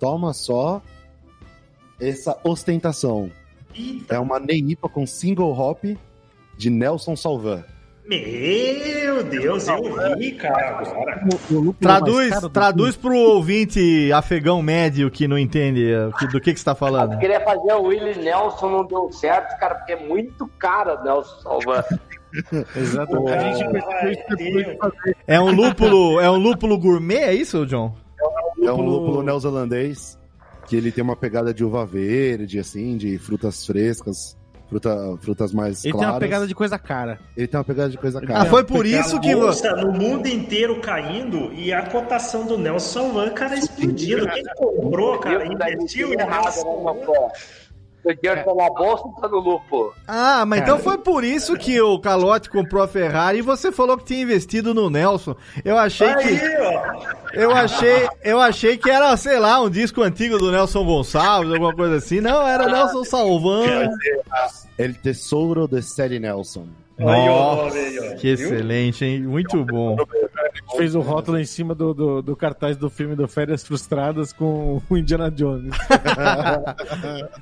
[0.00, 0.82] Toma só
[2.00, 3.30] essa ostentação.
[4.08, 5.84] É uma Neipa com single hop
[6.56, 7.62] de Nelson Salvan.
[8.08, 11.20] Meu Deus, eu vi, cara, agora.
[11.78, 16.74] Traduz, traduz pro ouvinte afegão médio que não entende eh, do que que você tá
[16.74, 17.12] falando.
[17.12, 21.04] Eu queria fazer o Willie Nelson, não deu certo, cara, porque é muito caro o
[21.04, 21.84] Nelson Salvan.
[22.74, 23.62] Exatamente.
[23.62, 24.78] A gente.
[25.26, 27.94] É um lúpulo, é um lúpulo gourmet, é isso, John?
[28.62, 30.18] É um lúpulo neozelandês
[30.66, 34.36] que ele tem uma pegada de uva verde, assim, de frutas frescas,
[34.68, 36.14] fruta, frutas mais Ele tem claras.
[36.14, 37.18] uma pegada de coisa cara.
[37.36, 38.44] Ele tem uma pegada de coisa Ah, cara.
[38.50, 42.88] foi por Porque isso que bolsa no mundo inteiro caindo e a cotação do Nelson
[43.00, 44.26] Salvan, cara, explodindo.
[44.28, 46.52] Quem comprou, cara, investiu em errado,
[48.14, 48.44] Nelson né, Salvan.
[48.44, 48.44] pô?
[48.44, 49.94] O dinheiro tá na bolsa ou tá no lupo?
[50.06, 53.96] Ah, mas então foi por isso que o Calote comprou a Ferrari e você falou
[53.96, 55.36] que tinha investido no Nelson.
[55.64, 56.82] Eu achei que Aí, ó.
[57.34, 61.74] eu achei, eu achei que era, sei lá, um disco antigo do Nelson Gonçalves, alguma
[61.74, 62.20] coisa assim.
[62.20, 63.88] Não, era Nelson Salvan.
[64.78, 66.66] El Tesouro de Sally Nelson.
[66.98, 67.76] Nossa,
[68.20, 69.20] que excelente, hein?
[69.22, 69.96] Muito bom.
[70.76, 74.80] Fez o rótulo em cima do, do, do cartaz do filme do Férias Frustradas com
[74.88, 75.74] o Indiana Jones.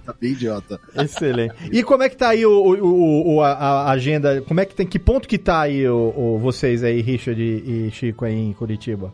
[0.04, 0.80] Tá bem idiota.
[0.94, 1.54] Excelente.
[1.72, 4.40] E como é que tá aí o, o- o- a, a agenda?
[4.42, 7.86] Como é que tem que ponto que tá aí o, o- vocês aí, Richard e,
[7.86, 9.12] e Chico aí em Curitiba?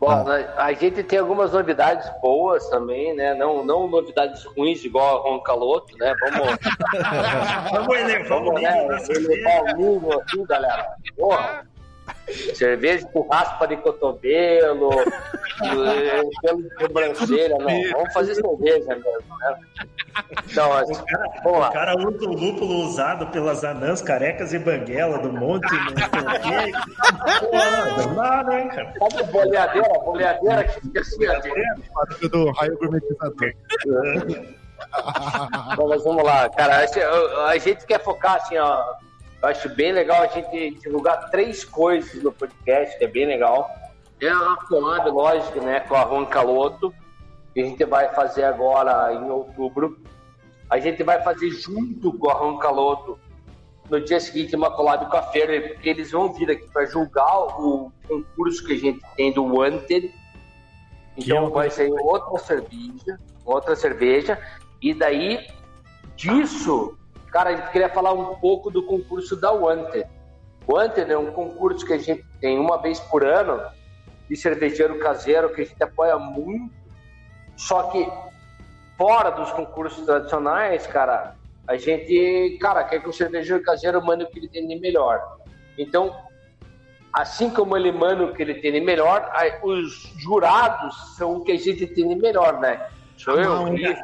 [0.00, 0.24] Bom, Ah.
[0.24, 3.34] né, a gente tem algumas novidades boas também, né?
[3.34, 6.12] Não, não novidades ruins igual a Roncaloto, né?
[6.32, 6.58] Vamos,
[7.72, 10.86] Vamos elevar o vamos nível né, elevar o nível aqui, galera.
[11.16, 11.71] Porra.
[12.54, 17.90] Cerveja com raspa de cotovelo, eh, pelo de sobrancelha, não.
[17.92, 19.56] Vamos fazer cerveja mesmo, né?
[20.50, 20.92] Então, assim,
[21.42, 21.72] vamos O lá.
[21.72, 25.66] cara usa o lúpulo usado pelas anãs carecas e banguela do monte.
[25.72, 26.72] Não sei o quê.
[27.40, 28.92] Pô, não dá, né, cara?
[29.10, 29.88] Sabe boleadeira?
[30.04, 33.52] Boleadeira que fica assim, ó, Do raio gourmetizador.
[35.72, 36.84] Então, mas vamos lá, cara.
[37.48, 38.82] A gente quer focar assim, ó.
[39.42, 43.68] Eu acho bem legal a gente divulgar três coisas no podcast, que é bem legal.
[44.20, 46.94] É a collab, lógico, né, com a Ron Caloto,
[47.52, 49.98] que a gente vai fazer agora em outubro.
[50.70, 53.18] A gente vai fazer junto com a Ron Caloto
[53.90, 57.36] no dia seguinte uma collab com a Feira, porque eles vão vir aqui para julgar
[57.36, 60.14] o concurso que a gente tem do Wanted.
[61.16, 64.38] Então vai ser outra cerveja, outra cerveja.
[64.80, 65.48] E daí,
[66.14, 66.96] disso,
[67.32, 70.06] cara, a gente queria falar um pouco do concurso da Wanted.
[70.68, 73.60] Wanted é um concurso que a gente tem uma vez por ano
[74.28, 76.74] de cervejeiro caseiro, que a gente apoia muito.
[77.56, 78.06] Só que
[78.98, 81.34] fora dos concursos tradicionais, cara,
[81.66, 85.38] a gente, cara, quer que o cervejeiro caseiro mande o que ele tem de melhor.
[85.78, 86.14] Então,
[87.12, 91.52] assim como ele manda o que ele tem de melhor, os jurados são o que
[91.52, 92.88] a gente tem de melhor, né?
[93.22, 93.94] Sou eu, o eu.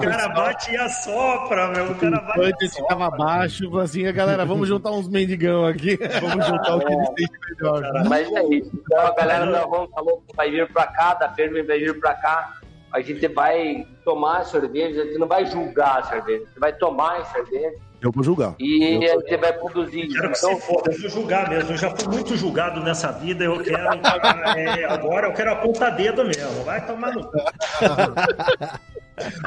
[0.00, 1.92] Cara bate e assopra, meu.
[1.92, 5.96] O cara bate Antes tava abaixo, falou assim, galera, vamos juntar uns mendigão aqui.
[6.20, 8.04] Vamos juntar o que eles têm de melhor.
[8.08, 8.70] Mas é isso.
[8.74, 12.00] Então a galera da Van falou que vai vir pra cá, da Fermi vai vir
[12.00, 12.54] pra cá.
[12.92, 16.58] A gente vai tomar a cerveja, a gente não vai julgar a cerveja, a gente
[16.58, 18.56] vai tomar a cerveja Eu vou julgar.
[18.58, 20.08] e a gente vai produzir.
[20.08, 21.70] Quero que Então, se foda, eu vou julgar mesmo.
[21.70, 23.44] Eu já fui muito julgado nessa vida.
[23.44, 23.78] Eu quero.
[24.58, 26.64] é, agora eu quero apontar dedo mesmo.
[26.64, 27.30] Vai tomar no.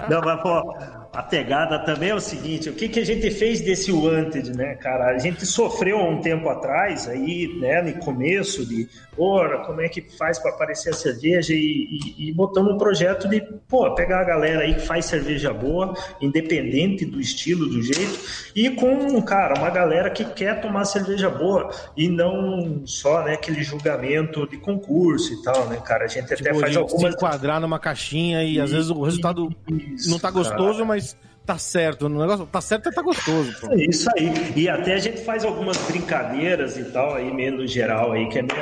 [0.09, 0.75] Não, mas, pô,
[1.15, 4.75] a pegada também é o seguinte, o que, que a gente fez desse Wanted, né,
[4.75, 5.07] cara?
[5.07, 8.87] A gente sofreu há um tempo atrás, aí, né, no começo de,
[9.17, 13.27] ora, como é que faz para aparecer a cerveja e, e, e botamos um projeto
[13.27, 18.19] de, pô, pegar a galera aí que faz cerveja boa, independente do estilo, do jeito,
[18.55, 23.63] e com, cara, uma galera que quer tomar cerveja boa e não só, né, aquele
[23.63, 26.05] julgamento de concurso e tal, né, cara?
[26.05, 27.01] A gente até Tipo, faz de algumas...
[27.01, 30.43] se enquadrar numa caixinha e às vezes o resultado Isso, não tá cara.
[30.43, 32.05] gostoso, mas tá certo.
[32.05, 33.55] O negócio tá certo e tá gostoso.
[33.61, 33.71] Pô.
[33.71, 34.53] É Isso aí.
[34.55, 38.39] E até a gente faz algumas brincadeiras e tal, aí meio no geral, aí, que
[38.39, 38.61] é meio,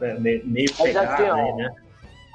[0.00, 1.70] é, meio, meio assim, aí, né?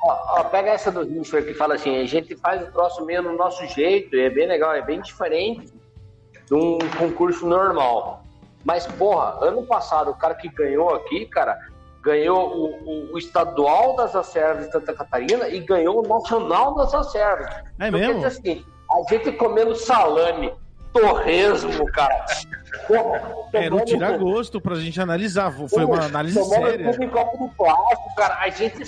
[0.03, 3.21] Ó, ó, pega essa do Richard que fala assim, a gente faz o troço meio
[3.21, 5.73] no nosso jeito, e é bem legal, é bem diferente
[6.45, 8.23] de um concurso normal.
[8.63, 11.57] Mas, porra, ano passado, o cara que ganhou aqui, cara,
[12.09, 16.93] ganhou o, o- o estadual das Acervas de Santa Catarina e ganhou o nacional das
[16.93, 17.49] Acervas.
[17.79, 18.21] É Então, mesmo?
[18.21, 20.51] quer dizer assim, a gente comendo salame,
[20.91, 22.25] torresmo, cara.
[23.53, 25.51] Era um tomando- tirar gosto pra gente analisar.
[25.51, 26.91] Foi uma análise tomando séria.
[26.91, 28.37] tudo em copo de plástico, cara.
[28.39, 28.83] A gente.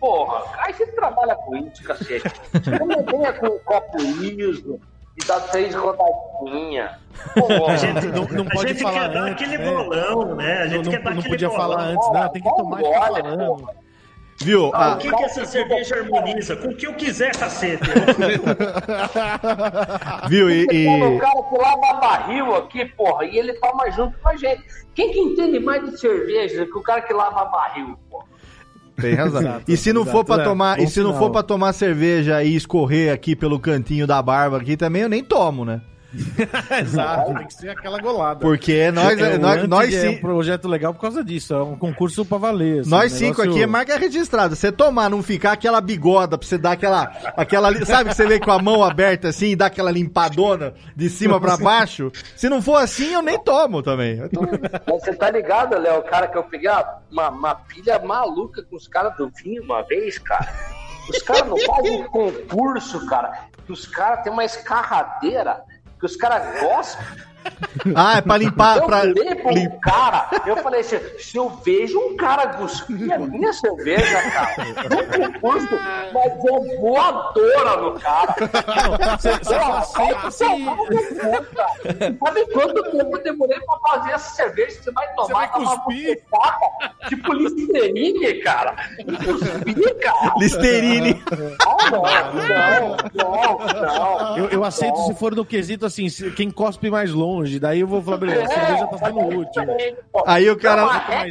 [0.00, 2.30] Porra, a gente trabalha com isso, cacete.
[2.78, 4.80] Não venha com um copo liso
[5.22, 6.90] e dá três rodadinhas.
[7.34, 7.72] Porra.
[7.72, 9.70] A gente, Não- não a pode gente falar quer dar antes, aquele né?
[9.70, 10.58] bolão, né?
[10.62, 11.62] A gente não- quer dar não aquele podia bolão.
[11.62, 12.28] falar antes, não.
[12.28, 13.68] Tem que tomar Olha, falando.
[14.40, 14.70] Viu?
[14.72, 16.54] Ah, Ah, o que, que essa cerveja harmoniza?
[16.54, 17.82] Com o que eu quiser, cacete.
[20.28, 20.48] viu?
[20.48, 24.62] E, e- cara que lava barril aqui, porra, e ele toma junto com a gente.
[24.94, 28.27] Quem que entende mais de cerveja que o cara que lava barril, porra?
[29.00, 29.40] Tem razão.
[29.40, 31.18] Exato, e se não exato, for para é, tomar, e se não sinal.
[31.18, 35.22] for para tomar cerveja e escorrer aqui pelo cantinho da barba aqui também, eu nem
[35.22, 35.80] tomo, né?
[36.80, 38.40] Exato, tem que ser aquela golada.
[38.40, 41.52] Porque nós, É, nós, Antes nós, é sim- um projeto legal por causa disso.
[41.54, 42.80] É um concurso pra valer.
[42.80, 44.54] assim, nós um cinco negócio- aqui é marca registrada.
[44.56, 47.04] Você tomar, não ficar aquela bigoda pra você dar aquela,
[47.36, 51.10] aquela, sabe que você vê com a mão aberta assim e dá aquela limpadona de
[51.10, 52.10] cima pra baixo.
[52.34, 54.26] Se não for assim, eu nem tomo também.
[54.28, 54.48] Tomo-
[54.86, 56.70] Mas Você tá ligado, Léo, o cara que eu peguei
[57.10, 60.48] uma, uma pilha maluca com os caras do vinho uma vez, cara.
[61.08, 63.46] Os caras não fazem concurso, cara.
[63.68, 65.60] Os caras têm uma escarradeira
[65.98, 67.04] que os caras gostam.
[67.94, 72.16] Ah, é pra limpar, Eu pra lim- cara, eu falei assim, se eu vejo um
[72.16, 74.54] cara cuspir a minha cerveja, cara,
[74.90, 75.68] no concurso,
[76.12, 76.32] mas
[76.80, 78.34] voadora no cara.
[79.18, 80.44] Você você Pô, aceita vai se...
[80.44, 82.16] tomar no cu, cara.
[82.18, 84.82] Sabe quanto tempo eu demorei pra fazer essa cerveja?
[84.82, 86.22] Você vai tomar vai e tomar cuspir?
[86.30, 88.76] bofetada, tipo Listerine, cara.
[89.24, 90.34] Cuspir, cara.
[90.38, 91.22] Listerine.
[91.66, 92.02] Ah, não,
[93.14, 93.58] não, não,
[94.28, 94.38] não.
[94.38, 97.37] Eu, eu aceito se for no quesito assim, quem cospe mais longe.
[97.60, 99.62] Daí eu vou falar, beleza, a cerveja tá sendo útil.
[100.26, 101.30] Aí o cara- É.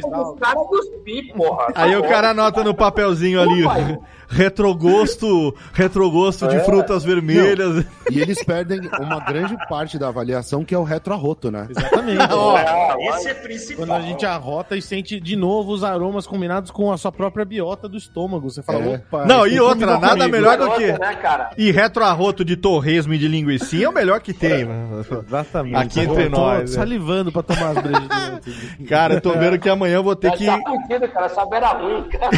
[1.74, 3.62] Aí o cara anota no papelzinho ali,
[4.28, 6.60] retrogosto, retrogosto de É.
[6.60, 7.84] frutas vermelhas.
[8.10, 11.66] E eles perdem uma grande parte da avaliação, que é o retroarroto, né?
[11.70, 12.18] Exatamente.
[12.28, 13.86] Ah, Esse é principal.
[13.86, 17.44] Quando a gente arrota e sente de novo os aromas combinados com a sua própria
[17.44, 18.50] biota do estômago.
[18.50, 18.94] Você fala, É.
[18.96, 19.24] opa.
[19.24, 20.30] Não, e outra, nada comigo.
[20.30, 21.16] melhor do que- né?
[21.56, 25.04] E retroarroto de torresmo e de linguiça é o melhor que tem, mano.
[25.26, 25.76] Exatamente.
[25.88, 26.74] Aqui entre Eu tô nós, é.
[26.74, 28.08] salivando pra tomar as brejas.
[28.88, 30.46] Cara, eu tô vendo que amanhã eu vou ter Mas que.
[30.46, 31.26] Tá fudido, cara.
[31.26, 32.30] Essa beira ruim, cara.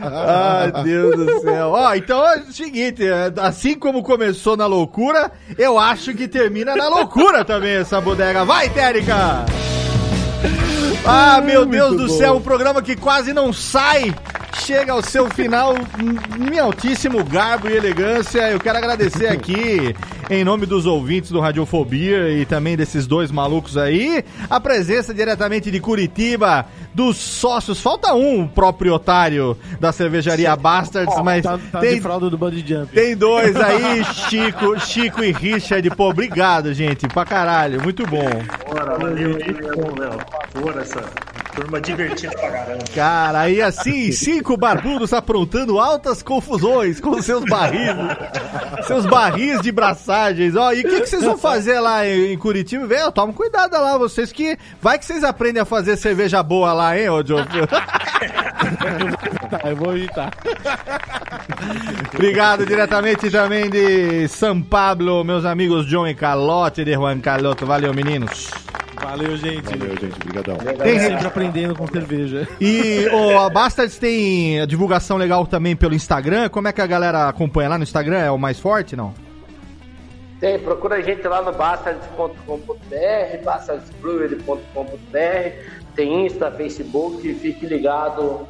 [0.72, 1.70] Ai, Deus do céu.
[1.70, 6.74] Ó, então é o seguinte, é, assim como começou na loucura, eu acho que termina
[6.76, 8.44] na loucura também essa bodega.
[8.44, 9.44] Vai, Térica!
[11.06, 14.14] Ah, meu Deus do céu, um programa que quase não sai.
[14.56, 15.74] Chega ao seu final
[16.52, 18.50] em altíssimo garbo e elegância.
[18.50, 19.94] Eu quero agradecer aqui,
[20.30, 25.70] em nome dos ouvintes do Radiofobia e também desses dois malucos aí, a presença diretamente
[25.70, 27.80] de Curitiba dos sócios.
[27.80, 32.38] Falta um, o próprio otário da cervejaria Bastards, mas Tá, tá tem, de fralda do
[32.38, 32.92] Bungee Jump.
[32.92, 35.90] tem dois aí, Chico, Chico e Richard.
[35.90, 38.30] Pô, obrigado, gente, pra caralho, muito bom.
[38.66, 40.18] Bora, valeu Léo.
[40.62, 41.02] Bora, essa
[41.54, 42.84] turma divertida pra caramba.
[42.94, 47.90] Cara, aí assim, cinco barbudos aprontando altas confusões com seus barris,
[48.86, 50.56] seus barris de braçagens.
[50.56, 52.86] Ó, e o que, que vocês vão fazer lá em, Curitiba?
[52.86, 54.58] Velho, toma cuidado lá, vocês que.
[54.80, 57.44] Vai que vocês aprendem a fazer cerveja boa lá, hein, ô Joe?
[59.50, 60.32] Tá, eu vou evitar.
[62.14, 67.66] Obrigado diretamente também de São Pablo, meus amigos John e Calote de Juan Caloto.
[67.66, 68.50] Valeu, meninos.
[69.04, 69.76] Valeu, gente.
[69.76, 70.16] Valeu, gente.
[70.16, 70.56] Obrigadão.
[70.56, 72.48] Tem, Sempre aprendendo com cerveja.
[72.58, 76.48] E o a Bastards tem a divulgação legal também pelo Instagram.
[76.48, 78.18] Como é que a galera acompanha lá no Instagram?
[78.18, 79.12] É o mais forte, não?
[80.40, 85.18] Tem, procura a gente lá no bastards.com.br, bastardsbrewery.com.br,
[85.94, 88.48] tem Insta, Facebook, fique ligado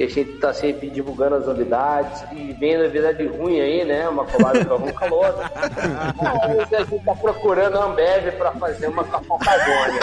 [0.00, 4.08] que a gente está sempre divulgando as novidades e vem novidade ruim aí, né?
[4.08, 5.34] Uma colada com algum calor.
[6.16, 10.00] Mas a gente está procurando a Ambev para fazer uma cafofagônia.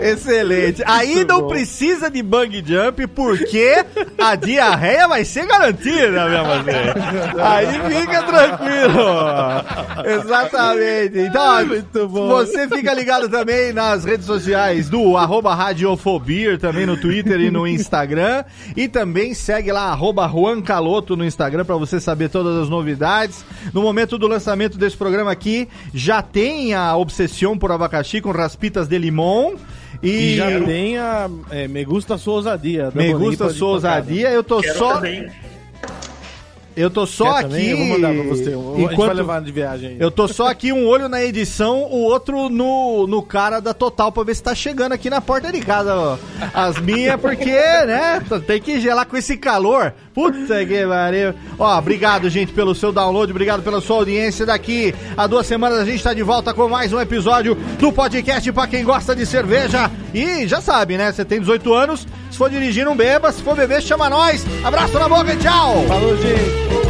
[0.00, 0.82] Excelente.
[0.86, 3.84] Aí não precisa de bang jump porque
[4.16, 6.94] a diarreia vai ser garantida, minha mané.
[7.38, 9.04] Aí fica tranquilo.
[10.06, 11.18] Exatamente.
[11.18, 11.68] Então,
[12.08, 17.66] você fica ligado também nas redes sociais do arroba Radiofobia, também no Twitter e no
[17.66, 18.44] Instagram.
[18.76, 23.44] E também segue lá, arroba Juan Caloto no Instagram para você saber todas as novidades.
[23.72, 28.88] No momento do lançamento desse programa aqui, já tem a Obsessão por Abacaxi com raspitas
[28.88, 29.54] de limão.
[30.02, 32.90] E, E já tem a é, Me Gusta Sua Ousadia.
[32.94, 34.94] Me gusta sua ousadia, eu tô Quero só.
[34.94, 35.28] também.
[36.80, 37.70] Eu tô só Quer aqui.
[37.70, 38.48] Eu vou mandar pra você.
[38.48, 41.82] A gente vai Enquanto levar de viagem eu tô só aqui um olho na edição,
[41.82, 45.52] o outro no, no cara da Total pra ver se tá chegando aqui na porta
[45.52, 46.18] de casa, ó.
[46.52, 48.22] As minhas, porque, né?
[48.46, 49.92] Tem que gelar com esse calor.
[50.14, 51.34] Puta que pariu.
[51.58, 54.44] Ó, obrigado, gente, pelo seu download, obrigado pela sua audiência.
[54.44, 58.50] Daqui a duas semanas a gente tá de volta com mais um episódio do podcast
[58.52, 59.90] pra quem gosta de cerveja.
[60.12, 61.12] E já sabe, né?
[61.12, 62.06] Você tem 18 anos,
[62.40, 64.46] for dirigir, não beba, se for beber, chama nós.
[64.64, 65.84] Abraço na boca e tchau!
[65.86, 66.89] Falou, gente.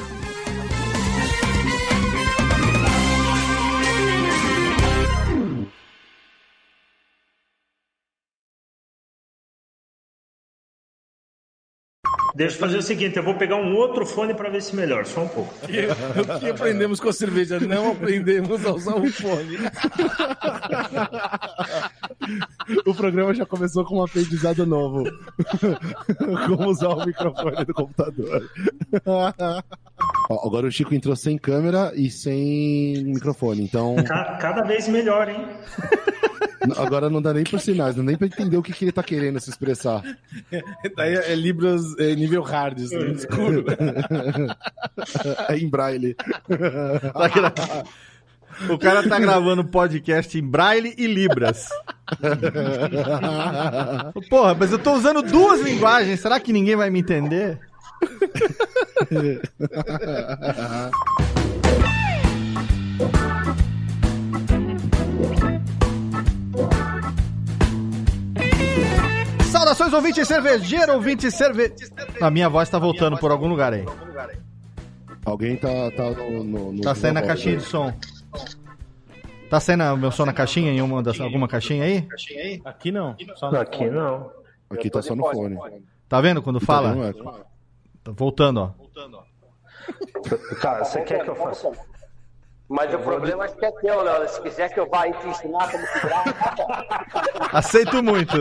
[12.41, 15.05] Deixa eu fazer o seguinte, eu vou pegar um outro fone para ver se melhor,
[15.05, 15.53] só um pouco.
[15.61, 17.59] O que aprendemos com a cerveja?
[17.59, 19.59] Não aprendemos a usar o fone.
[22.85, 25.03] O programa já começou com um aprendizado novo.
[26.47, 28.49] Como usar o microfone do computador.
[30.31, 35.27] Ó, agora o Chico entrou sem câmera e sem microfone, então Ca- Cada vez melhor,
[35.27, 35.45] hein?
[36.77, 38.91] agora não dá nem por sinais, não dá nem pra entender o que, que ele
[38.91, 40.01] tá querendo se expressar.
[40.95, 43.65] Daí é Libras é, nível hard, assim, escuro.
[45.49, 46.15] É em braille.
[46.15, 47.53] Tá gra-
[48.69, 51.67] O cara tá gravando podcast em Braille e Libras.
[54.29, 56.19] Porra, mas eu tô usando duas linguagens.
[56.19, 57.59] Será que ninguém vai me entender?
[69.51, 71.73] Saudações, ouvinte cervejeiro, ouvinte cerve...
[72.21, 73.85] A minha voz tá voltando por algum lugar aí.
[75.25, 77.93] Alguém tá, tá no, no, no- Tá saindo a caixinha de som.
[79.49, 82.07] Tá saindo o meu som na caixinha, em uma das, alguma caixinha aí?
[82.65, 83.15] Aqui não.
[83.35, 84.31] Só no Aqui não.
[84.69, 85.57] Aqui tá só no fone.
[86.07, 86.95] Tá vendo quando Tá fala?
[88.01, 88.03] Vendo, Eco?
[88.03, 88.71] Tá voltando, ó.
[90.61, 91.71] Tá, você quer que eu faça?
[92.69, 94.29] Mas o problema acho que é teu, Léo.
[94.29, 96.33] Se quiser que eu vá aí te ensinar como que grava,
[97.51, 98.37] Aceito muito.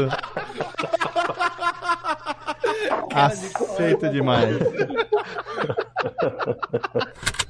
[3.12, 4.56] Aceito demais.